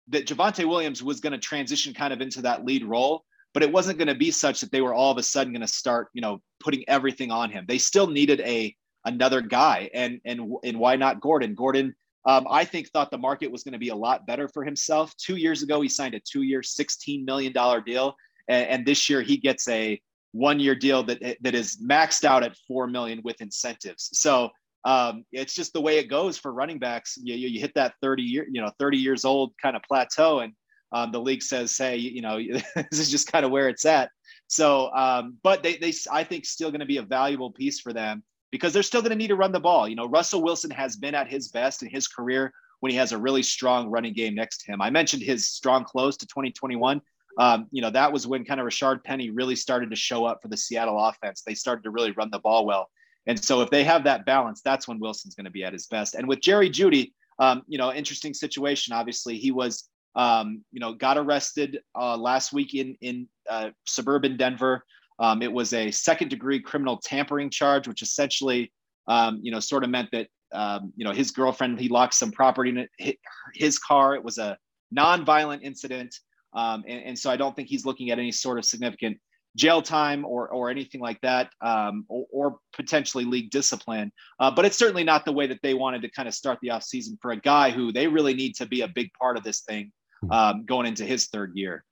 that 0.09 0.25
Javonte 0.25 0.67
Williams 0.67 1.03
was 1.03 1.19
going 1.19 1.33
to 1.33 1.39
transition 1.39 1.93
kind 1.93 2.13
of 2.13 2.21
into 2.21 2.41
that 2.41 2.65
lead 2.65 2.83
role, 2.83 3.23
but 3.53 3.63
it 3.63 3.71
wasn't 3.71 3.97
going 3.97 4.07
to 4.07 4.15
be 4.15 4.31
such 4.31 4.61
that 4.61 4.71
they 4.71 4.81
were 4.81 4.93
all 4.93 5.11
of 5.11 5.17
a 5.17 5.23
sudden 5.23 5.53
going 5.53 5.61
to 5.61 5.67
start, 5.67 6.07
you 6.13 6.21
know, 6.21 6.41
putting 6.59 6.83
everything 6.87 7.31
on 7.31 7.51
him. 7.51 7.65
They 7.67 7.77
still 7.77 8.07
needed 8.07 8.41
a 8.41 8.75
another 9.05 9.41
guy, 9.41 9.89
and 9.93 10.19
and 10.25 10.53
and 10.63 10.79
why 10.79 10.95
not 10.95 11.21
Gordon? 11.21 11.53
Gordon 11.55 11.95
um, 12.27 12.45
I 12.49 12.65
think 12.65 12.89
thought 12.89 13.09
the 13.09 13.17
market 13.17 13.49
was 13.49 13.63
going 13.63 13.71
to 13.71 13.79
be 13.79 13.87
a 13.87 13.95
lot 13.95 14.27
better 14.27 14.49
for 14.49 14.65
himself. 14.65 15.15
Two 15.15 15.37
years 15.37 15.63
ago, 15.63 15.79
he 15.79 15.87
signed 15.87 16.13
a 16.13 16.19
two-year, 16.19 16.59
$16 16.59 17.23
million 17.23 17.53
deal, 17.85 18.17
and, 18.48 18.68
and 18.68 18.86
this 18.86 19.10
year 19.10 19.22
he 19.22 19.38
gets 19.38 19.68
a 19.68 20.01
one-year 20.34 20.75
deal 20.75 21.04
that 21.04 21.38
that 21.42 21.56
is 21.56 21.77
maxed 21.77 22.24
out 22.24 22.44
at 22.44 22.56
four 22.68 22.88
million 22.88 23.22
with 23.24 23.42
incentives. 23.42 24.10
So 24.13 24.50
um, 24.86 25.25
it's 25.32 25.54
just 25.54 25.74
the 25.74 25.82
way 25.82 25.98
it 25.98 26.10
goes 26.10 26.38
for 26.38 26.54
running 26.54 26.80
backs. 26.80 27.18
You, 27.22 27.36
you, 27.36 27.50
you 27.50 27.60
hit 27.60 27.74
that 27.75 27.96
30 28.01 28.24
year, 28.24 28.48
you 28.50 28.62
know, 28.62 28.72
30 28.80 28.98
years 28.98 29.25
old 29.25 29.54
kind 29.62 29.75
of 29.75 29.82
plateau, 29.84 30.39
and 30.39 30.54
um, 30.94 31.12
the 31.12 31.20
league 31.20 31.44
says, 31.44 31.77
"Hey, 31.77 31.98
you 31.98 32.22
know, 32.22 32.38
this 32.75 33.00
is 33.00 33.12
just 33.12 33.32
kind 33.32 33.46
of 33.46 33.51
where 33.51 33.70
it's 33.70 33.86
at." 33.86 34.12
So, 34.48 34.89
um, 34.94 35.38
but 35.44 35.62
they, 35.62 35.77
they, 35.77 35.94
I 36.12 36.24
think, 36.24 36.46
still 36.46 36.72
going 36.72 36.80
to 36.80 36.86
be 36.86 36.98
a 36.98 37.04
valuable 37.04 37.51
piece 37.51 37.82
for 37.82 37.92
them 37.92 38.24
because 38.51 38.72
they're 38.72 38.84
still 38.84 39.01
going 39.01 39.12
to 39.12 39.18
need 39.18 39.27
to 39.27 39.36
run 39.36 39.51
the 39.51 39.60
ball. 39.60 39.88
You 39.89 39.96
know, 39.96 40.08
Russell 40.08 40.42
Wilson 40.42 40.72
has 40.72 40.96
been 40.96 41.16
at 41.16 41.30
his 41.30 41.50
best 41.50 41.84
in 41.84 41.89
his 41.89 42.08
career 42.08 42.54
when 42.80 42.92
he 42.92 42.98
has 42.98 43.12
a 43.12 43.18
really 43.18 43.44
strong 43.44 43.89
running 43.89 44.13
game 44.13 44.36
next 44.36 44.60
to 44.60 44.72
him. 44.72 44.82
I 44.82 44.89
mentioned 44.89 45.24
his 45.24 45.50
strong 45.50 45.84
close 45.84 46.16
to 46.18 46.27
2021. 46.27 47.01
Um, 47.38 47.67
you 47.72 47.82
know, 47.82 47.91
that 47.91 48.12
was 48.12 48.25
when 48.25 48.46
kind 48.46 48.60
of 48.60 48.65
Rashard 48.65 49.03
Penny 49.03 49.29
really 49.29 49.56
started 49.56 49.89
to 49.91 49.96
show 49.96 50.25
up 50.25 50.41
for 50.41 50.48
the 50.48 50.58
Seattle 50.58 51.03
offense. 51.03 51.44
They 51.46 51.53
started 51.53 51.84
to 51.84 51.91
really 51.91 52.12
run 52.12 52.29
the 52.32 52.39
ball 52.39 52.65
well. 52.65 52.89
And 53.27 53.41
so 53.44 53.62
if 53.62 53.70
they 53.70 53.84
have 53.84 54.03
that 54.06 54.25
balance, 54.25 54.62
that's 54.63 54.88
when 54.88 55.00
Wilson's 55.00 55.36
going 55.36 55.46
to 55.46 55.51
be 55.51 55.63
at 55.63 55.74
his 55.74 55.88
best. 55.88 56.15
And 56.15 56.27
with 56.27 56.41
Jerry 56.41 56.70
Jeudy, 56.70 57.12
um, 57.39 57.63
you 57.67 57.77
know, 57.77 57.94
interesting 57.94 58.34
situation. 58.34 58.94
Obviously, 58.94 59.38
he 59.38 59.51
was, 59.51 59.89
um, 60.15 60.63
you 60.72 60.79
know, 60.79 60.94
got 60.94 61.17
arrested 61.17 61.79
uh, 62.00 62.17
last 62.17 62.53
week 62.53 62.74
in 62.74 62.96
in 63.01 63.27
uh, 63.50 63.70
suburban 63.86 64.38
Denver. 64.38 64.84
Um, 65.20 65.41
it 65.41 65.51
was 65.51 65.74
a 65.74 65.91
second 65.91 66.29
degree 66.29 66.60
criminal 66.60 67.00
tampering 67.03 67.50
charge, 67.50 67.88
which 67.88 68.01
essentially, 68.01 68.72
um, 69.08 69.39
you 69.41 69.51
know, 69.51 69.60
sort 69.60 69.84
of 69.84 69.89
meant 69.89 70.10
that, 70.12 70.27
um, 70.53 70.94
you 70.96 71.03
know, 71.03 71.12
his 71.12 71.32
girlfriend 71.32 71.79
he 71.79 71.89
locked 71.89 72.13
some 72.13 72.32
property 72.32 72.70
in 72.70 73.13
his 73.53 73.79
car. 73.79 74.15
It 74.15 74.24
was 74.24 74.38
a 74.38 74.58
non-violent 74.91 75.63
incident, 75.63 76.15
um, 76.54 76.84
and, 76.88 77.04
and 77.04 77.20
so 77.20 77.30
I 77.30 77.38
don't 77.38 77.56
think 77.56 77.68
he's 77.68 77.86
looking 77.86 78.12
at 78.12 78.20
any 78.20 78.32
sort 78.32 78.58
of 78.58 78.66
significant 78.66 79.18
jail 79.56 79.82
time 79.82 80.24
or 80.24 80.48
or 80.50 80.70
anything 80.70 81.01
like 81.01 81.20
that, 81.22 81.50
um, 81.62 82.06
or, 82.08 82.25
or, 82.32 82.58
potentially 82.74 83.25
league 83.25 83.50
discipline. 83.50 84.12
Uh, 84.39 84.51
but 84.51 84.66
it's 84.66 84.77
certainly 84.77 85.04
not 85.04 85.25
the 85.25 85.32
way 85.32 85.48
that 85.48 85.60
they 85.63 85.74
wanted 85.74 86.01
to 86.04 86.12
kind 86.12 86.27
of 86.27 86.34
start 86.34 86.60
the 86.62 86.70
offseason 86.70 87.18
for 87.22 87.32
a 87.32 87.38
guy 87.38 87.72
who 87.72 87.92
they 87.92 88.08
really 88.08 88.34
need 88.34 88.56
to 88.56 88.66
be 88.66 88.82
a 88.82 88.88
big 88.88 89.10
part 89.20 89.36
of 89.36 89.44
this 89.44 89.62
thing 89.62 89.92
hmm. 90.22 90.32
um, 90.32 90.66
going 90.66 90.86
into 90.86 91.04
his 91.04 91.27
third 91.27 91.51
year. 91.56 91.84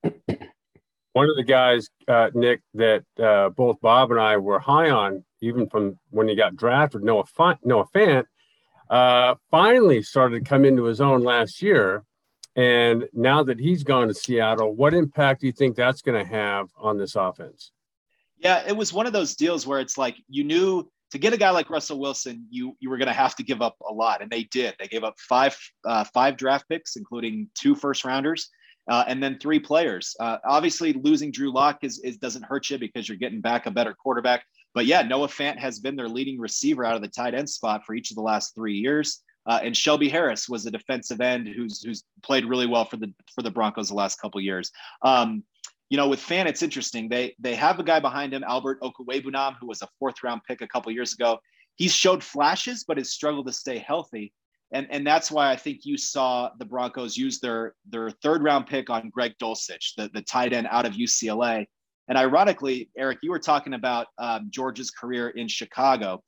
One 1.13 1.29
of 1.29 1.37
the 1.37 1.43
guys, 1.43 1.87
uh, 2.09 2.29
Nick, 2.33 2.61
that 2.73 3.03
uh, 3.21 3.49
both 3.49 3.79
Bob 3.81 4.11
and 4.11 4.19
I 4.19 4.35
were 4.37 4.59
high 4.59 4.89
on, 4.89 5.23
even 5.41 5.69
from 5.69 5.97
when 6.09 6.27
he 6.27 6.35
got 6.35 6.57
drafted, 6.57 7.03
Noah, 7.03 7.23
Noah 7.63 7.87
Fant, 7.95 8.25
uh, 8.89 9.35
finally 9.49 10.03
started 10.03 10.43
to 10.43 10.49
come 10.49 10.65
into 10.65 10.83
his 10.83 10.99
own 10.99 11.23
last 11.23 11.61
year. 11.61 12.03
And 12.55 13.07
now 13.13 13.43
that 13.43 13.59
he's 13.59 13.83
gone 13.83 14.07
to 14.07 14.13
Seattle, 14.13 14.73
what 14.73 14.93
impact 14.93 15.41
do 15.41 15.47
you 15.47 15.53
think 15.53 15.75
that's 15.75 16.01
going 16.01 16.23
to 16.23 16.29
have 16.29 16.69
on 16.77 16.97
this 16.97 17.15
offense? 17.15 17.71
Yeah, 18.37 18.63
it 18.67 18.75
was 18.75 18.93
one 18.93 19.07
of 19.07 19.13
those 19.13 19.35
deals 19.35 19.67
where 19.67 19.79
it's 19.79 19.97
like 19.97 20.15
you 20.29 20.43
knew 20.43 20.89
to 21.11 21.17
get 21.17 21.33
a 21.33 21.37
guy 21.37 21.49
like 21.49 21.69
Russell 21.69 21.99
Wilson, 21.99 22.45
you 22.49 22.75
you 22.79 22.89
were 22.89 22.97
going 22.97 23.07
to 23.07 23.13
have 23.13 23.35
to 23.35 23.43
give 23.43 23.61
up 23.61 23.75
a 23.87 23.93
lot, 23.93 24.21
and 24.21 24.29
they 24.29 24.43
did. 24.43 24.75
They 24.79 24.87
gave 24.87 25.03
up 25.03 25.15
five 25.19 25.57
uh, 25.85 26.03
five 26.05 26.37
draft 26.37 26.67
picks, 26.67 26.95
including 26.95 27.49
two 27.55 27.75
first 27.75 28.03
rounders, 28.03 28.49
uh, 28.89 29.03
and 29.07 29.21
then 29.21 29.37
three 29.39 29.59
players. 29.59 30.15
Uh, 30.19 30.37
obviously, 30.45 30.93
losing 30.93 31.31
Drew 31.31 31.53
Lock 31.53 31.79
is, 31.83 31.99
is 31.99 32.17
doesn't 32.17 32.43
hurt 32.43 32.69
you 32.69 32.77
because 32.77 33.07
you're 33.07 33.17
getting 33.17 33.41
back 33.41 33.65
a 33.65 33.71
better 33.71 33.93
quarterback. 33.93 34.43
But 34.73 34.85
yeah, 34.85 35.01
Noah 35.03 35.27
Fant 35.27 35.57
has 35.57 35.79
been 35.79 35.95
their 35.95 36.09
leading 36.09 36.39
receiver 36.39 36.83
out 36.83 36.95
of 36.95 37.01
the 37.01 37.07
tight 37.07 37.33
end 37.33 37.49
spot 37.49 37.85
for 37.85 37.95
each 37.95 38.11
of 38.11 38.15
the 38.15 38.21
last 38.21 38.53
three 38.53 38.75
years. 38.75 39.23
Uh, 39.45 39.59
and 39.63 39.77
Shelby 39.77 40.09
Harris 40.09 40.49
was 40.49 40.65
a 40.65 40.71
defensive 40.71 41.21
end 41.21 41.47
who's 41.47 41.83
who's 41.83 42.03
played 42.23 42.45
really 42.45 42.67
well 42.67 42.85
for 42.85 42.97
the 42.97 43.13
for 43.33 43.41
the 43.41 43.51
Broncos 43.51 43.89
the 43.89 43.95
last 43.95 44.19
couple 44.19 44.41
years. 44.41 44.71
Um, 45.01 45.43
you 45.89 45.97
know, 45.97 46.07
with 46.07 46.19
Fan, 46.19 46.47
it's 46.47 46.63
interesting. 46.63 47.09
They 47.09 47.35
they 47.39 47.55
have 47.55 47.79
a 47.79 47.83
guy 47.83 47.99
behind 47.99 48.33
him, 48.33 48.43
Albert 48.43 48.81
Okwuegbunam, 48.81 49.57
who 49.59 49.67
was 49.67 49.81
a 49.81 49.87
fourth 49.99 50.23
round 50.23 50.41
pick 50.47 50.61
a 50.61 50.67
couple 50.67 50.91
years 50.91 51.13
ago. 51.13 51.39
He's 51.75 51.93
showed 51.93 52.23
flashes, 52.23 52.85
but 52.87 52.97
has 52.97 53.11
struggled 53.11 53.47
to 53.47 53.53
stay 53.53 53.77
healthy. 53.77 54.33
And, 54.71 54.87
and 54.89 55.05
that's 55.05 55.29
why 55.29 55.51
I 55.51 55.55
think 55.55 55.85
you 55.85 55.97
saw 55.97 56.49
the 56.57 56.65
Broncos 56.65 57.15
use 57.15 57.39
their 57.39 57.75
their 57.87 58.09
third 58.09 58.43
round 58.43 58.65
pick 58.65 58.89
on 58.89 59.09
Greg 59.09 59.35
Dulcich, 59.41 59.93
the, 59.95 60.09
the 60.13 60.21
tight 60.23 60.53
end 60.53 60.67
out 60.71 60.85
of 60.85 60.93
UCLA. 60.93 61.65
And 62.07 62.17
ironically, 62.17 62.89
Eric, 62.97 63.19
you 63.21 63.31
were 63.31 63.39
talking 63.39 63.73
about 63.73 64.07
um, 64.17 64.47
George's 64.49 64.91
career 64.91 65.29
in 65.29 65.47
Chicago 65.47 66.23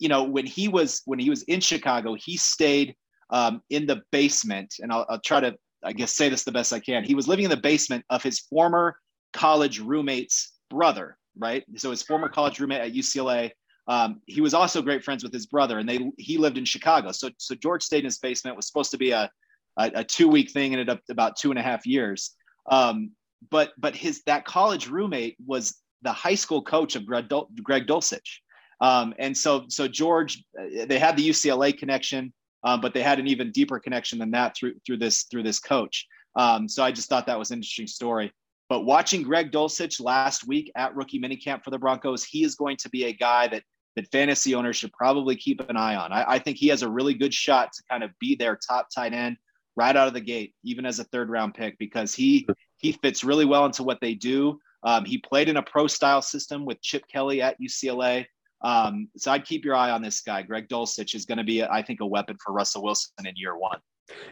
you 0.00 0.08
know, 0.08 0.24
when 0.24 0.46
he 0.46 0.68
was 0.68 1.02
when 1.04 1.18
he 1.18 1.30
was 1.30 1.42
in 1.44 1.60
Chicago, 1.60 2.14
he 2.14 2.36
stayed 2.36 2.94
um, 3.30 3.62
in 3.70 3.86
the 3.86 4.02
basement, 4.10 4.74
and 4.80 4.92
I'll, 4.92 5.06
I'll 5.08 5.20
try 5.20 5.40
to, 5.40 5.54
I 5.84 5.92
guess, 5.92 6.14
say 6.14 6.28
this 6.28 6.44
the 6.44 6.52
best 6.52 6.72
I 6.72 6.80
can. 6.80 7.04
He 7.04 7.14
was 7.14 7.28
living 7.28 7.44
in 7.44 7.50
the 7.50 7.56
basement 7.56 8.04
of 8.10 8.22
his 8.22 8.40
former 8.40 8.96
college 9.32 9.80
roommate's 9.80 10.52
brother, 10.70 11.16
right? 11.38 11.64
So 11.76 11.90
his 11.90 12.02
former 12.02 12.28
college 12.28 12.60
roommate 12.60 12.80
at 12.80 12.92
UCLA. 12.92 13.50
Um, 13.88 14.20
he 14.26 14.40
was 14.40 14.54
also 14.54 14.80
great 14.80 15.02
friends 15.02 15.24
with 15.24 15.32
his 15.32 15.46
brother, 15.46 15.78
and 15.78 15.88
they 15.88 16.10
he 16.18 16.38
lived 16.38 16.58
in 16.58 16.64
Chicago. 16.64 17.12
So 17.12 17.30
so 17.38 17.54
George 17.54 17.82
stayed 17.82 18.00
in 18.00 18.04
his 18.06 18.18
basement. 18.18 18.54
It 18.54 18.56
was 18.56 18.66
supposed 18.66 18.92
to 18.92 18.98
be 18.98 19.10
a 19.10 19.30
a, 19.78 19.90
a 19.96 20.04
two 20.04 20.28
week 20.28 20.50
thing, 20.50 20.72
ended 20.72 20.88
up 20.88 21.00
about 21.10 21.36
two 21.36 21.50
and 21.50 21.58
a 21.58 21.62
half 21.62 21.86
years. 21.86 22.34
Um, 22.70 23.12
but 23.50 23.72
but 23.78 23.96
his 23.96 24.22
that 24.26 24.44
college 24.44 24.88
roommate 24.88 25.36
was 25.44 25.76
the 26.02 26.12
high 26.12 26.34
school 26.34 26.62
coach 26.62 26.96
of 26.96 27.06
Greg, 27.06 27.28
Dul- 27.28 27.50
Greg 27.62 27.86
Dulcich. 27.86 28.40
Um, 28.80 29.14
and 29.18 29.36
so, 29.36 29.64
so 29.68 29.86
George, 29.86 30.44
uh, 30.58 30.86
they 30.86 30.98
had 30.98 31.16
the 31.16 31.28
UCLA 31.28 31.76
connection, 31.76 32.32
um, 32.64 32.80
but 32.80 32.94
they 32.94 33.02
had 33.02 33.18
an 33.18 33.26
even 33.26 33.50
deeper 33.52 33.78
connection 33.78 34.18
than 34.18 34.30
that 34.32 34.56
through 34.56 34.74
through 34.86 34.98
this 34.98 35.24
through 35.24 35.42
this 35.42 35.58
coach. 35.58 36.06
Um, 36.36 36.68
so 36.68 36.82
I 36.82 36.92
just 36.92 37.08
thought 37.08 37.26
that 37.26 37.38
was 37.38 37.50
an 37.50 37.58
interesting 37.58 37.86
story. 37.86 38.32
But 38.68 38.84
watching 38.84 39.22
Greg 39.22 39.52
Dulcich 39.52 40.00
last 40.00 40.46
week 40.46 40.72
at 40.76 40.96
rookie 40.96 41.20
minicamp 41.20 41.62
for 41.62 41.70
the 41.70 41.78
Broncos, 41.78 42.24
he 42.24 42.42
is 42.42 42.54
going 42.54 42.78
to 42.78 42.88
be 42.88 43.04
a 43.04 43.12
guy 43.12 43.48
that 43.48 43.62
that 43.96 44.10
fantasy 44.10 44.54
owners 44.54 44.76
should 44.76 44.92
probably 44.92 45.36
keep 45.36 45.60
an 45.68 45.76
eye 45.76 45.96
on. 45.96 46.12
I, 46.12 46.24
I 46.26 46.38
think 46.38 46.56
he 46.56 46.68
has 46.68 46.82
a 46.82 46.88
really 46.88 47.12
good 47.12 47.34
shot 47.34 47.70
to 47.74 47.82
kind 47.90 48.02
of 48.02 48.10
be 48.18 48.34
their 48.34 48.56
top 48.56 48.88
tight 48.94 49.12
end 49.12 49.36
right 49.76 49.94
out 49.94 50.08
of 50.08 50.14
the 50.14 50.20
gate, 50.20 50.54
even 50.64 50.86
as 50.86 50.98
a 50.98 51.04
third 51.04 51.28
round 51.28 51.54
pick, 51.54 51.78
because 51.78 52.14
he 52.14 52.46
he 52.78 52.92
fits 52.92 53.24
really 53.24 53.44
well 53.44 53.66
into 53.66 53.82
what 53.82 54.00
they 54.00 54.14
do. 54.14 54.58
Um, 54.84 55.04
he 55.04 55.18
played 55.18 55.48
in 55.48 55.58
a 55.58 55.62
pro 55.62 55.86
style 55.86 56.22
system 56.22 56.64
with 56.64 56.80
Chip 56.80 57.04
Kelly 57.06 57.40
at 57.42 57.60
UCLA. 57.60 58.26
Um, 58.62 59.08
so 59.16 59.32
I'd 59.32 59.44
keep 59.44 59.64
your 59.64 59.74
eye 59.74 59.90
on 59.90 60.02
this 60.02 60.20
guy. 60.20 60.42
Greg 60.42 60.68
Dulcich 60.68 61.14
is 61.14 61.24
going 61.24 61.38
to 61.38 61.44
be, 61.44 61.62
I 61.62 61.82
think, 61.82 62.00
a 62.00 62.06
weapon 62.06 62.36
for 62.44 62.52
Russell 62.52 62.82
Wilson 62.82 63.12
in 63.24 63.34
year 63.36 63.56
one. 63.56 63.78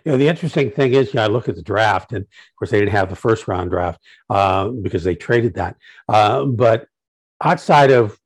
You 0.05 0.13
know, 0.13 0.19
the 0.19 0.29
interesting 0.29 0.71
thing 0.71 0.95
is, 0.95 1.09
you 1.09 1.15
know, 1.15 1.25
I 1.25 1.29
look 1.29 1.49
at 1.49 1.57
the 1.57 1.63
draft, 1.63 2.13
and 2.13 2.23
of 2.25 2.57
course, 2.59 2.71
they 2.71 2.81
didn't 2.81 2.93
have 2.93 3.09
the 3.09 3.17
first 3.17 3.49
round 3.49 3.71
draft 3.71 4.01
uh, 4.29 4.69
because 4.69 5.05
they 5.05 5.15
traded 5.15 5.55
that. 5.55 5.77
Uh, 6.09 6.45
but 6.45 6.87
outside 7.43 7.91
of 7.91 8.19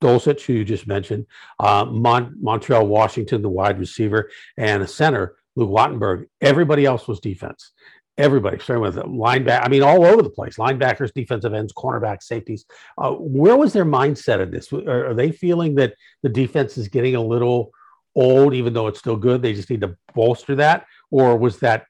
Dulcich, 0.00 0.42
who 0.42 0.54
you 0.54 0.64
just 0.64 0.86
mentioned, 0.86 1.26
uh, 1.58 1.84
Mon- 1.84 2.36
Montrell 2.42 2.86
Washington, 2.86 3.42
the 3.42 3.48
wide 3.48 3.78
receiver, 3.78 4.30
and 4.56 4.82
the 4.82 4.88
center, 4.88 5.36
Luke 5.56 5.70
Wattenberg, 5.70 6.26
everybody 6.40 6.84
else 6.84 7.06
was 7.06 7.20
defense 7.20 7.72
everybody, 8.18 8.58
starting 8.58 8.82
with 8.82 8.96
linebacker. 8.96 9.64
I 9.64 9.68
mean, 9.68 9.82
all 9.82 10.04
over 10.04 10.22
the 10.22 10.30
place: 10.30 10.56
linebackers, 10.56 11.12
defensive 11.12 11.54
ends, 11.54 11.72
cornerbacks, 11.72 12.24
safeties. 12.24 12.64
Uh, 12.98 13.12
where 13.12 13.56
was 13.56 13.72
their 13.72 13.84
mindset 13.84 14.40
in 14.40 14.50
this? 14.50 14.72
Are, 14.72 15.10
are, 15.10 15.14
they 15.14 15.30
feeling 15.30 15.74
that 15.76 15.94
the 16.22 16.28
defense 16.28 16.78
is 16.78 16.88
getting 16.88 17.16
a 17.16 17.22
little 17.22 17.70
old, 18.14 18.54
even 18.54 18.72
though 18.72 18.86
it's 18.86 18.98
still 18.98 19.16
good? 19.16 19.42
They 19.42 19.54
just 19.54 19.70
need 19.70 19.80
to 19.82 19.96
bolster 20.14 20.56
that, 20.56 20.86
or 21.10 21.36
was 21.36 21.58
that 21.60 21.86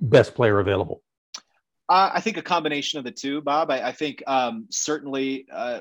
best 0.00 0.34
player 0.34 0.60
available? 0.60 1.02
Uh, 1.88 2.10
I 2.14 2.20
think 2.20 2.38
a 2.38 2.42
combination 2.42 2.98
of 2.98 3.04
the 3.04 3.10
two, 3.10 3.42
Bob. 3.42 3.70
I, 3.70 3.88
I 3.88 3.92
think 3.92 4.22
um, 4.26 4.66
certainly 4.70 5.46
uh, 5.52 5.80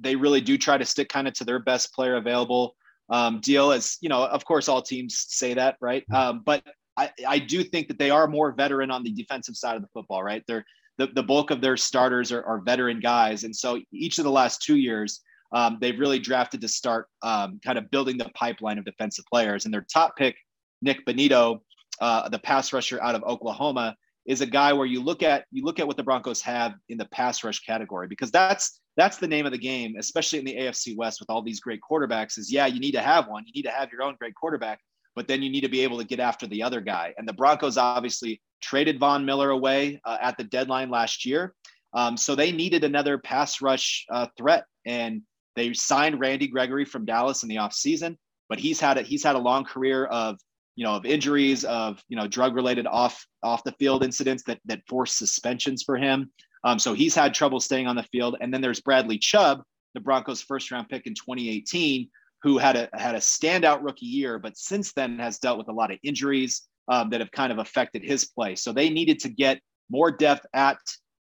they 0.00 0.16
really 0.16 0.40
do 0.40 0.58
try 0.58 0.76
to 0.76 0.84
stick 0.84 1.08
kind 1.08 1.28
of 1.28 1.34
to 1.34 1.44
their 1.44 1.60
best 1.60 1.94
player 1.94 2.16
available 2.16 2.74
um, 3.08 3.40
deal. 3.40 3.70
As 3.70 3.96
you 4.00 4.08
know, 4.08 4.26
of 4.26 4.44
course, 4.44 4.68
all 4.68 4.82
teams 4.82 5.24
say 5.28 5.54
that, 5.54 5.76
right? 5.80 6.04
Mm-hmm. 6.10 6.14
Um, 6.14 6.42
but 6.44 6.64
I, 6.96 7.10
I 7.26 7.38
do 7.38 7.64
think 7.64 7.88
that 7.88 7.98
they 7.98 8.10
are 8.10 8.26
more 8.26 8.52
veteran 8.52 8.90
on 8.90 9.02
the 9.02 9.10
defensive 9.10 9.56
side 9.56 9.76
of 9.76 9.82
the 9.82 9.88
football, 9.88 10.22
right? 10.22 10.42
They're 10.46 10.64
the, 10.98 11.08
the 11.08 11.22
bulk 11.22 11.50
of 11.50 11.60
their 11.60 11.76
starters 11.76 12.30
are, 12.32 12.44
are 12.44 12.60
veteran 12.60 13.00
guys. 13.00 13.44
And 13.44 13.54
so 13.54 13.80
each 13.92 14.18
of 14.18 14.24
the 14.24 14.30
last 14.30 14.62
two 14.62 14.76
years, 14.76 15.20
um, 15.52 15.78
they've 15.80 15.98
really 15.98 16.18
drafted 16.18 16.60
to 16.60 16.68
start 16.68 17.08
um, 17.22 17.60
kind 17.64 17.78
of 17.78 17.90
building 17.90 18.16
the 18.16 18.28
pipeline 18.34 18.78
of 18.78 18.84
defensive 18.84 19.24
players. 19.30 19.64
And 19.64 19.74
their 19.74 19.86
top 19.92 20.16
pick, 20.16 20.36
Nik 20.82 21.04
Bonitto, 21.06 21.60
uh, 22.00 22.28
the 22.28 22.38
pass 22.38 22.72
rusher 22.72 23.02
out 23.02 23.14
of 23.14 23.22
Oklahoma, 23.24 23.96
is 24.26 24.40
a 24.40 24.46
guy 24.46 24.72
where 24.72 24.86
you 24.86 25.02
look 25.02 25.22
at 25.22 25.44
you 25.50 25.62
look 25.64 25.78
at 25.78 25.86
what 25.86 25.96
the 25.96 26.02
Broncos 26.02 26.40
have 26.40 26.74
in 26.88 26.96
the 26.96 27.04
pass 27.06 27.44
rush 27.44 27.60
category 27.60 28.08
because 28.08 28.30
that's 28.30 28.80
that's 28.96 29.18
the 29.18 29.28
name 29.28 29.44
of 29.44 29.52
the 29.52 29.58
game, 29.58 29.96
especially 29.98 30.38
in 30.38 30.44
the 30.44 30.56
AFC 30.56 30.96
West 30.96 31.20
with 31.20 31.28
all 31.28 31.42
these 31.42 31.60
great 31.60 31.80
quarterbacks. 31.88 32.38
Is 32.38 32.50
yeah, 32.50 32.66
you 32.66 32.80
need 32.80 32.92
to 32.92 33.02
have 33.02 33.28
one, 33.28 33.44
you 33.46 33.52
need 33.54 33.68
to 33.68 33.70
have 33.70 33.92
your 33.92 34.02
own 34.02 34.16
great 34.18 34.34
quarterback, 34.34 34.80
but 35.14 35.28
then 35.28 35.42
you 35.42 35.50
need 35.50 35.62
to 35.62 35.68
be 35.68 35.80
able 35.80 35.98
to 35.98 36.04
get 36.04 36.20
after 36.20 36.46
the 36.46 36.62
other 36.62 36.80
guy. 36.80 37.14
And 37.18 37.26
the 37.26 37.32
Broncos 37.32 37.76
obviously 37.76 38.40
traded 38.60 38.98
Von 38.98 39.24
Miller 39.24 39.50
away 39.50 40.00
uh, 40.04 40.18
at 40.20 40.36
the 40.36 40.44
deadline 40.44 40.90
last 40.90 41.24
year. 41.24 41.54
Um, 41.92 42.16
so 42.16 42.34
they 42.34 42.50
needed 42.50 42.82
another 42.82 43.18
pass 43.18 43.62
rush 43.62 44.04
uh, 44.10 44.26
threat. 44.36 44.64
And 44.84 45.22
they 45.56 45.72
signed 45.72 46.20
Randy 46.20 46.48
Gregory 46.48 46.84
from 46.84 47.04
Dallas 47.04 47.42
in 47.42 47.48
the 47.48 47.56
offseason, 47.56 48.16
but 48.48 48.58
he's 48.58 48.80
had 48.80 48.98
a, 48.98 49.02
he's 49.02 49.22
had 49.22 49.36
a 49.36 49.38
long 49.38 49.64
career 49.64 50.06
of 50.06 50.38
you 50.76 50.84
know 50.84 50.94
of 50.96 51.06
injuries, 51.06 51.64
of 51.64 52.02
you 52.08 52.16
know 52.16 52.26
drug 52.26 52.56
related 52.56 52.86
off 52.86 53.24
off 53.44 53.62
the 53.62 53.72
field 53.72 54.02
incidents 54.02 54.42
that 54.44 54.58
that 54.64 54.80
forced 54.88 55.16
suspensions 55.16 55.84
for 55.84 55.96
him. 55.96 56.30
Um, 56.64 56.78
so 56.78 56.94
he's 56.94 57.14
had 57.14 57.34
trouble 57.34 57.60
staying 57.60 57.86
on 57.86 57.94
the 57.94 58.02
field. 58.04 58.36
And 58.40 58.52
then 58.52 58.60
there's 58.60 58.80
Bradley 58.80 59.18
Chubb, 59.18 59.62
the 59.92 60.00
Broncos' 60.00 60.42
first 60.42 60.70
round 60.70 60.88
pick 60.88 61.06
in 61.06 61.14
2018, 61.14 62.08
who 62.44 62.58
had 62.58 62.76
a 62.76 62.90
had 62.92 63.14
a 63.14 63.18
standout 63.18 63.82
rookie 63.82 64.04
year, 64.04 64.38
but 64.38 64.54
since 64.56 64.92
then 64.92 65.18
has 65.18 65.38
dealt 65.38 65.56
with 65.56 65.68
a 65.68 65.72
lot 65.72 65.90
of 65.90 65.98
injuries 66.02 66.68
um, 66.88 67.08
that 67.08 67.20
have 67.20 67.30
kind 67.32 67.50
of 67.50 67.58
affected 67.58 68.04
his 68.04 68.26
play. 68.26 68.54
So 68.54 68.70
they 68.70 68.90
needed 68.90 69.18
to 69.20 69.30
get 69.30 69.60
more 69.90 70.10
depth 70.10 70.44
at 70.52 70.76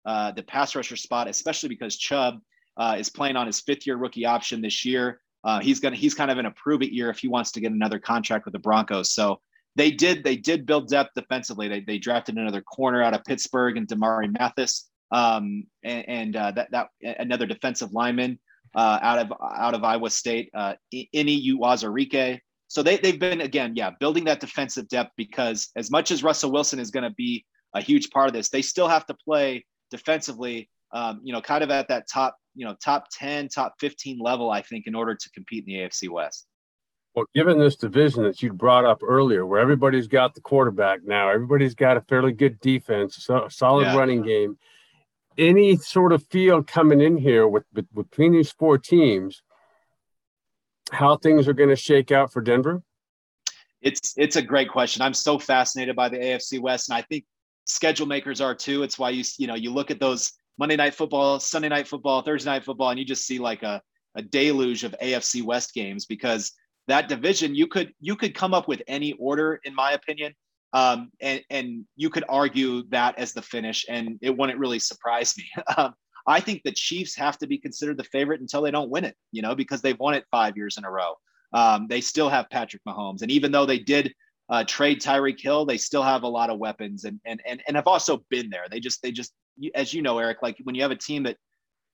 uh, 0.05 0.33
the 0.33 0.43
pass 0.43 0.75
rusher 0.75 0.97
spot, 0.97 1.29
especially 1.29 1.69
because 1.69 1.95
Chubb 1.95 2.39
uh, 2.75 2.97
is 2.99 3.09
playing 3.09 3.37
on 3.37 3.47
his 3.47 3.61
fifth 3.61 3.87
year 3.87 3.95
rookie 3.95 4.25
option 4.25 4.61
this 4.61 4.83
year. 4.83 5.21
Uh, 5.45 5.61
he's 5.61 5.79
gonna 5.79 5.95
he's 5.95 6.13
kind 6.13 6.29
of 6.29 6.37
in 6.39 6.45
a 6.45 6.51
prove 6.51 6.81
it 6.81 6.91
year 6.91 7.09
if 7.09 7.19
he 7.19 7.29
wants 7.29 7.51
to 7.53 7.61
get 7.61 7.71
another 7.71 7.99
contract 7.99 8.43
with 8.43 8.51
the 8.51 8.59
Broncos. 8.59 9.13
So 9.13 9.39
they 9.77 9.91
did 9.91 10.25
they 10.25 10.35
did 10.35 10.65
build 10.65 10.89
depth 10.89 11.11
defensively. 11.15 11.69
They 11.69 11.79
they 11.79 11.99
drafted 11.99 12.35
another 12.35 12.61
corner 12.61 13.01
out 13.01 13.13
of 13.13 13.23
Pittsburgh 13.23 13.77
and 13.77 13.87
Damari 13.87 14.29
Mathis. 14.37 14.89
um, 15.13 15.65
and, 15.83 16.09
and 16.09 16.35
uh, 16.35 16.51
that 16.51 16.71
that 16.71 16.87
another 17.01 17.45
defensive 17.45 17.93
lineman 17.93 18.39
uh, 18.75 18.99
out 19.01 19.19
of 19.19 19.33
out 19.41 19.73
of 19.73 19.83
Iowa 19.83 20.09
State, 20.09 20.49
uh, 20.53 20.73
Ini 20.93 21.45
Uwazurike. 21.53 22.39
So 22.67 22.81
they 22.81 22.97
they've 22.97 23.19
been 23.19 23.41
again, 23.41 23.73
yeah, 23.75 23.91
building 23.99 24.23
that 24.25 24.39
defensive 24.39 24.87
depth 24.87 25.11
because 25.17 25.69
as 25.75 25.91
much 25.91 26.11
as 26.11 26.23
Russell 26.23 26.51
Wilson 26.51 26.79
is 26.79 26.91
going 26.91 27.03
to 27.03 27.15
be 27.15 27.45
a 27.75 27.81
huge 27.81 28.09
part 28.09 28.27
of 28.27 28.33
this, 28.33 28.49
they 28.49 28.61
still 28.61 28.87
have 28.87 29.05
to 29.07 29.13
play 29.13 29.65
defensively. 29.91 30.69
Um, 30.91 31.21
you 31.23 31.33
know, 31.33 31.41
kind 31.41 31.63
of 31.63 31.71
at 31.71 31.87
that 31.87 32.07
top, 32.07 32.37
you 32.55 32.65
know, 32.65 32.75
top 32.83 33.07
ten, 33.11 33.47
top 33.47 33.75
fifteen 33.79 34.19
level, 34.19 34.51
I 34.51 34.61
think, 34.61 34.87
in 34.87 34.95
order 34.95 35.15
to 35.15 35.29
compete 35.31 35.65
in 35.67 35.73
the 35.73 35.79
AFC 35.81 36.09
West. 36.09 36.47
Well, 37.15 37.25
given 37.35 37.59
this 37.59 37.75
division 37.75 38.23
that 38.23 38.41
you 38.41 38.51
brought 38.53 38.85
up 38.85 39.01
earlier, 39.03 39.45
where 39.45 39.59
everybody's 39.59 40.07
got 40.07 40.33
the 40.33 40.41
quarterback 40.41 41.03
now, 41.03 41.29
everybody's 41.29 41.75
got 41.75 41.95
a 41.95 42.01
fairly 42.01 42.31
good 42.31 42.59
defense, 42.59 43.17
so 43.17 43.47
solid 43.49 43.83
yeah. 43.83 43.95
running 43.95 44.23
game. 44.23 44.57
Any 45.37 45.77
sort 45.77 46.13
of 46.13 46.23
field 46.27 46.67
coming 46.67 47.01
in 47.01 47.17
here 47.17 47.47
with, 47.47 47.63
with 47.73 47.93
between 47.93 48.33
these 48.33 48.51
four 48.51 48.77
teams, 48.77 49.41
how 50.91 51.17
things 51.17 51.47
are 51.47 51.53
going 51.53 51.69
to 51.69 51.75
shake 51.75 52.11
out 52.11 52.31
for 52.31 52.41
Denver? 52.41 52.83
It's 53.81 54.13
it's 54.15 54.35
a 54.35 54.41
great 54.41 54.69
question. 54.69 55.01
I'm 55.01 55.13
so 55.13 55.37
fascinated 55.37 55.95
by 55.95 56.09
the 56.09 56.17
AFC 56.17 56.59
West, 56.59 56.89
and 56.89 56.97
I 56.97 57.01
think 57.01 57.25
schedule 57.65 58.05
makers 58.05 58.39
are 58.39 58.55
too. 58.55 58.83
It's 58.83 58.97
why 58.97 59.09
you 59.09 59.23
you 59.37 59.47
know 59.47 59.55
you 59.55 59.71
look 59.71 59.91
at 59.91 59.99
those 59.99 60.31
Monday 60.57 60.75
night 60.75 60.93
football, 60.93 61.39
Sunday 61.39 61.69
night 61.69 61.87
football, 61.87 62.21
Thursday 62.21 62.49
night 62.49 62.63
football, 62.63 62.91
and 62.91 62.99
you 62.99 63.05
just 63.05 63.25
see 63.25 63.39
like 63.39 63.63
a 63.63 63.81
a 64.15 64.21
deluge 64.21 64.83
of 64.83 64.95
AFC 65.01 65.43
West 65.43 65.73
games 65.73 66.05
because 66.05 66.53
that 66.87 67.07
division, 67.07 67.55
you 67.55 67.67
could 67.67 67.93
you 67.99 68.15
could 68.15 68.35
come 68.35 68.53
up 68.53 68.67
with 68.67 68.81
any 68.87 69.13
order, 69.13 69.59
in 69.63 69.73
my 69.73 69.93
opinion, 69.93 70.33
um, 70.73 71.11
and 71.21 71.41
and 71.49 71.85
you 71.95 72.09
could 72.09 72.25
argue 72.27 72.83
that 72.89 73.17
as 73.17 73.33
the 73.33 73.41
finish, 73.41 73.85
and 73.87 74.17
it 74.21 74.35
wouldn't 74.35 74.59
really 74.59 74.79
surprise 74.79 75.35
me. 75.37 75.45
Um, 75.77 75.93
I 76.25 76.39
think 76.39 76.61
the 76.63 76.71
Chiefs 76.71 77.15
have 77.17 77.37
to 77.39 77.47
be 77.47 77.57
considered 77.57 77.97
the 77.97 78.05
favorite 78.05 78.39
until 78.39 78.61
they 78.61 78.71
don't 78.71 78.89
win 78.89 79.03
it, 79.03 79.15
you 79.33 79.41
know, 79.41 79.55
because 79.55 79.81
they've 79.81 79.99
won 79.99 80.13
it 80.13 80.23
five 80.31 80.55
years 80.55 80.77
in 80.77 80.85
a 80.85 80.89
row. 80.89 81.15
Um, 81.51 81.87
they 81.89 81.99
still 81.99 82.29
have 82.29 82.49
Patrick 82.49 82.81
Mahomes, 82.87 83.21
and 83.21 83.31
even 83.31 83.51
though 83.51 83.65
they 83.65 83.79
did 83.79 84.13
uh, 84.49 84.63
trade 84.63 85.01
Tyreek 85.01 85.39
Hill, 85.39 85.65
they 85.65 85.77
still 85.77 86.03
have 86.03 86.23
a 86.23 86.27
lot 86.27 86.49
of 86.49 86.59
weapons, 86.59 87.03
and 87.03 87.19
and 87.25 87.41
and 87.45 87.61
and 87.67 87.75
have 87.75 87.87
also 87.87 88.23
been 88.29 88.49
there. 88.49 88.65
They 88.69 88.79
just 88.79 89.01
they 89.01 89.11
just 89.11 89.33
as 89.75 89.93
you 89.93 90.01
know, 90.01 90.17
Eric, 90.17 90.37
like 90.41 90.57
when 90.63 90.75
you 90.75 90.81
have 90.81 90.91
a 90.91 90.95
team 90.95 91.23
that 91.23 91.37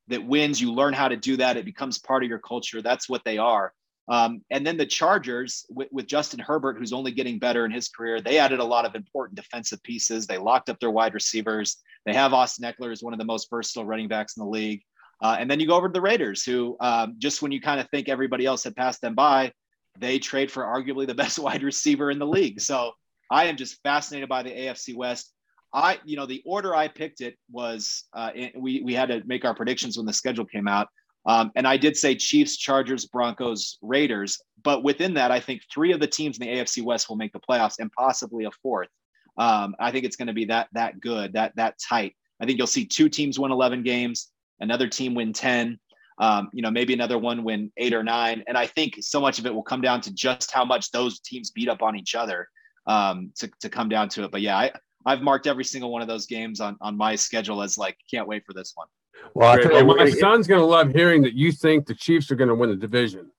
that 0.07 0.25
wins, 0.25 0.61
you 0.61 0.71
learn 0.71 0.93
how 0.93 1.07
to 1.07 1.17
do 1.17 1.37
that. 1.37 1.57
It 1.57 1.65
becomes 1.65 1.99
part 1.99 2.23
of 2.23 2.29
your 2.29 2.39
culture. 2.39 2.81
That's 2.81 3.09
what 3.09 3.23
they 3.25 3.37
are. 3.37 3.73
Um, 4.09 4.41
and 4.49 4.65
then 4.65 4.75
the 4.75 4.87
Chargers 4.87 5.65
with, 5.69 5.87
with, 5.91 6.07
Justin 6.07 6.39
Herbert, 6.39 6.77
who's 6.77 6.93
only 6.93 7.11
getting 7.11 7.37
better 7.37 7.63
in 7.63 7.71
his 7.71 7.89
career, 7.89 8.19
they 8.19 8.39
added 8.39 8.59
a 8.59 8.63
lot 8.63 8.85
of 8.85 8.95
important 8.95 9.35
defensive 9.35 9.81
pieces. 9.83 10.25
They 10.25 10.39
locked 10.39 10.67
up 10.67 10.79
their 10.79 10.89
wide 10.89 11.13
receivers. 11.13 11.77
They 12.07 12.13
have 12.13 12.33
Austin 12.33 12.65
Ekeler 12.65 12.91
as 12.91 13.03
one 13.03 13.13
of 13.13 13.19
the 13.19 13.25
most 13.25 13.49
versatile 13.51 13.85
running 13.85 14.07
backs 14.07 14.35
in 14.35 14.43
the 14.43 14.49
league. 14.49 14.81
Uh, 15.21 15.37
and 15.39 15.51
then 15.51 15.59
you 15.59 15.67
go 15.67 15.75
over 15.75 15.87
to 15.87 15.93
the 15.93 16.01
Raiders, 16.01 16.43
who 16.43 16.75
um, 16.79 17.15
just 17.19 17.41
when 17.43 17.51
you 17.51 17.61
kind 17.61 17.79
of 17.79 17.87
think 17.89 18.09
everybody 18.09 18.45
else 18.45 18.63
had 18.63 18.75
passed 18.75 19.01
them 19.01 19.13
by, 19.13 19.51
they 19.99 20.17
trade 20.17 20.49
for 20.49 20.63
arguably 20.63 21.05
the 21.05 21.13
best 21.23 21.37
wide 21.37 21.61
receiver 21.61 22.09
in 22.09 22.17
the 22.17 22.27
league. 22.27 22.61
So 22.61 22.93
I 23.29 23.45
am 23.45 23.57
just 23.57 23.81
fascinated 23.83 24.27
by 24.27 24.41
the 24.41 24.51
AFC 24.51 24.95
West. 24.95 25.33
I, 25.71 25.99
you 26.03 26.17
know, 26.17 26.25
the 26.25 26.41
order 26.47 26.75
I 26.75 26.87
picked 26.87 27.21
it 27.21 27.37
was 27.51 28.05
uh, 28.13 28.31
we 28.55 28.81
we 28.81 28.95
had 28.95 29.09
to 29.09 29.21
make 29.25 29.45
our 29.45 29.53
predictions 29.53 29.97
when 29.97 30.07
the 30.07 30.13
schedule 30.13 30.45
came 30.45 30.67
out. 30.67 30.87
Um, 31.25 31.51
and 31.55 31.67
I 31.67 31.77
did 31.77 31.97
say 31.97 32.15
Chiefs, 32.15 32.57
Chargers, 32.57 33.05
Broncos, 33.05 33.77
Raiders. 33.81 34.41
But 34.63 34.83
within 34.83 35.13
that, 35.15 35.31
I 35.31 35.39
think 35.39 35.61
three 35.71 35.91
of 35.91 35.99
the 35.99 36.07
teams 36.07 36.37
in 36.37 36.47
the 36.47 36.53
AFC 36.53 36.83
West 36.83 37.09
will 37.09 37.15
make 37.15 37.33
the 37.33 37.39
playoffs 37.39 37.79
and 37.79 37.91
possibly 37.91 38.45
a 38.45 38.51
fourth. 38.63 38.89
Um, 39.37 39.75
I 39.79 39.91
think 39.91 40.05
it's 40.05 40.15
going 40.15 40.27
to 40.27 40.33
be 40.33 40.45
that 40.45 40.67
that 40.73 40.99
good, 40.99 41.33
that 41.33 41.55
that 41.55 41.75
tight. 41.87 42.15
I 42.41 42.45
think 42.45 42.57
you'll 42.57 42.67
see 42.67 42.85
two 42.85 43.09
teams 43.09 43.39
win 43.39 43.51
11 43.51 43.83
games, 43.83 44.31
another 44.59 44.87
team 44.87 45.13
win 45.13 45.33
10. 45.33 45.79
Um, 46.19 46.49
you 46.51 46.61
know, 46.61 46.71
maybe 46.71 46.93
another 46.93 47.17
one 47.17 47.45
win 47.45 47.71
eight 47.77 47.93
or 47.93 48.03
nine. 48.03 48.43
And 48.47 48.57
I 48.57 48.67
think 48.67 48.95
so 48.99 49.21
much 49.21 49.39
of 49.39 49.45
it 49.45 49.53
will 49.53 49.63
come 49.63 49.79
down 49.79 50.01
to 50.01 50.13
just 50.13 50.51
how 50.51 50.65
much 50.65 50.91
those 50.91 51.21
teams 51.21 51.51
beat 51.51 51.69
up 51.69 51.81
on 51.81 51.95
each 51.95 52.13
other 52.13 52.49
um, 52.87 53.31
to, 53.37 53.49
to 53.61 53.69
come 53.69 53.87
down 53.87 54.09
to 54.09 54.25
it. 54.25 54.31
But 54.31 54.41
yeah, 54.41 54.57
I, 54.57 54.71
I've 55.05 55.21
marked 55.21 55.47
every 55.47 55.63
single 55.63 55.91
one 55.91 56.01
of 56.01 56.09
those 56.09 56.25
games 56.25 56.59
on, 56.59 56.75
on 56.81 56.97
my 56.97 57.15
schedule 57.15 57.61
as 57.61 57.77
like, 57.77 57.97
can't 58.11 58.27
wait 58.27 58.43
for 58.45 58.53
this 58.53 58.73
one. 58.75 58.87
Well, 59.33 59.57
well 59.63 59.97
my 59.97 60.09
son's 60.09 60.47
going 60.47 60.59
to 60.59 60.65
love 60.65 60.91
hearing 60.91 61.21
that 61.23 61.33
you 61.33 61.51
think 61.51 61.85
the 61.85 61.95
Chiefs 61.95 62.31
are 62.31 62.35
going 62.35 62.49
to 62.49 62.55
win 62.55 62.69
the 62.69 62.75
division. 62.75 63.31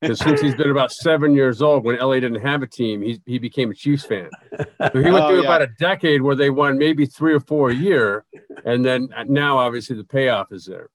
Because 0.00 0.18
since 0.18 0.40
he's 0.42 0.54
been 0.54 0.70
about 0.70 0.92
seven 0.92 1.34
years 1.34 1.62
old, 1.62 1.84
when 1.84 1.98
LA 1.98 2.14
didn't 2.14 2.42
have 2.42 2.62
a 2.62 2.66
team, 2.66 3.00
he, 3.00 3.20
he 3.24 3.38
became 3.38 3.70
a 3.70 3.74
Chiefs 3.74 4.04
fan. 4.04 4.28
So 4.58 4.90
he 4.92 5.10
went 5.10 5.24
oh, 5.24 5.28
through 5.28 5.42
yeah. 5.42 5.48
about 5.48 5.62
a 5.62 5.68
decade 5.78 6.20
where 6.20 6.36
they 6.36 6.50
won 6.50 6.76
maybe 6.76 7.06
three 7.06 7.32
or 7.32 7.40
four 7.40 7.70
a 7.70 7.74
year. 7.74 8.24
And 8.64 8.84
then 8.84 9.08
now, 9.26 9.56
obviously, 9.56 9.96
the 9.96 10.04
payoff 10.04 10.52
is 10.52 10.66
there. 10.66 10.90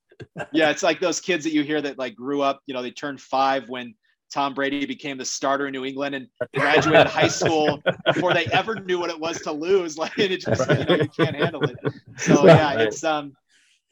Yeah, 0.52 0.70
it's 0.70 0.84
like 0.84 1.00
those 1.00 1.20
kids 1.20 1.44
that 1.46 1.52
you 1.52 1.64
hear 1.64 1.82
that 1.82 1.98
like 1.98 2.16
grew 2.16 2.42
up, 2.44 2.62
you 2.68 2.76
know, 2.76 2.84
they 2.84 2.92
turned 2.92 3.20
five 3.20 3.70
when 3.70 3.96
Tom 4.32 4.54
Brady 4.54 4.86
became 4.86 5.18
the 5.18 5.26
starter 5.26 5.68
in 5.68 5.74
New 5.74 5.84
England 5.84 6.16
and 6.16 6.28
graduated 6.56 7.08
high 7.08 7.28
school 7.28 7.82
before 8.06 8.34
they 8.34 8.46
ever 8.48 8.76
knew 8.76 9.00
what 9.00 9.10
it 9.10 9.20
was 9.20 9.42
to 9.42 9.52
lose. 9.52 9.98
Like 10.02 10.18
it 10.18 10.42
just, 10.42 10.70
you 10.70 10.86
know, 10.86 10.96
you 10.96 11.10
can't 11.10 11.36
handle 11.36 11.64
it. 11.64 11.78
So 12.18 12.46
yeah, 12.46 12.80
it's 12.80 13.04
um 13.04 13.34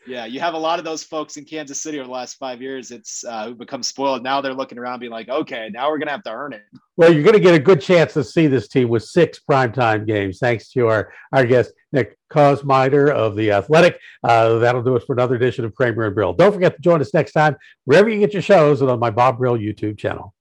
yeah, 0.08 0.26
you 0.26 0.40
have 0.40 0.54
a 0.54 0.58
lot 0.58 0.80
of 0.80 0.86
those 0.86 1.04
folks 1.04 1.38
in 1.38 1.46
Kansas 1.46 1.82
City 1.82 2.00
over 2.00 2.08
the 2.08 2.14
last 2.14 2.36
five 2.36 2.62
years. 2.62 2.92
It's 2.92 3.24
uh, 3.24 3.48
who 3.48 3.56
become 3.56 3.84
spoiled. 3.84 4.24
Now 4.24 4.42
they're 4.42 4.54
looking 4.54 4.78
around, 4.78 5.00
being 5.00 5.12
like, 5.12 5.30
"Okay, 5.30 5.70
now 5.72 5.90
we're 5.90 5.98
gonna 5.98 6.12
have 6.12 6.24
to 6.24 6.32
earn 6.32 6.54
it." 6.54 6.64
Well, 6.98 7.14
you're 7.14 7.24
gonna 7.24 7.40
get 7.40 7.54
a 7.54 7.60
good 7.60 7.82
chance 7.82 8.14
to 8.14 8.24
see 8.24 8.48
this 8.48 8.68
team 8.68 8.90
with 8.90 9.04
six 9.04 9.40
primetime 9.40 10.08
games, 10.08 10.40
thanks 10.40 10.70
to 10.72 10.88
our 10.88 11.12
our 11.32 11.46
guest 11.46 11.74
Nick 11.92 12.18
Kosmider 12.32 13.12
of 13.12 13.36
the 13.36 13.52
Athletic. 13.52 14.00
Uh, 14.24 14.60
that'll 14.60 14.84
do 14.84 14.96
it 14.96 15.04
for 15.06 15.14
another 15.14 15.36
edition 15.36 15.66
of 15.66 15.76
Kramer 15.76 16.06
and 16.06 16.16
Brill. 16.16 16.34
Don't 16.34 16.54
forget 16.54 16.76
to 16.76 16.82
join 16.82 17.02
us 17.02 17.14
next 17.14 17.34
time 17.34 17.56
wherever 17.86 18.10
you 18.10 18.20
get 18.20 18.34
your 18.34 18.42
shows 18.42 18.82
and 18.82 18.90
on 18.90 19.00
my 19.00 19.10
Bob 19.10 19.38
Brill 19.38 19.58
YouTube 19.58 19.98
channel. 19.98 20.34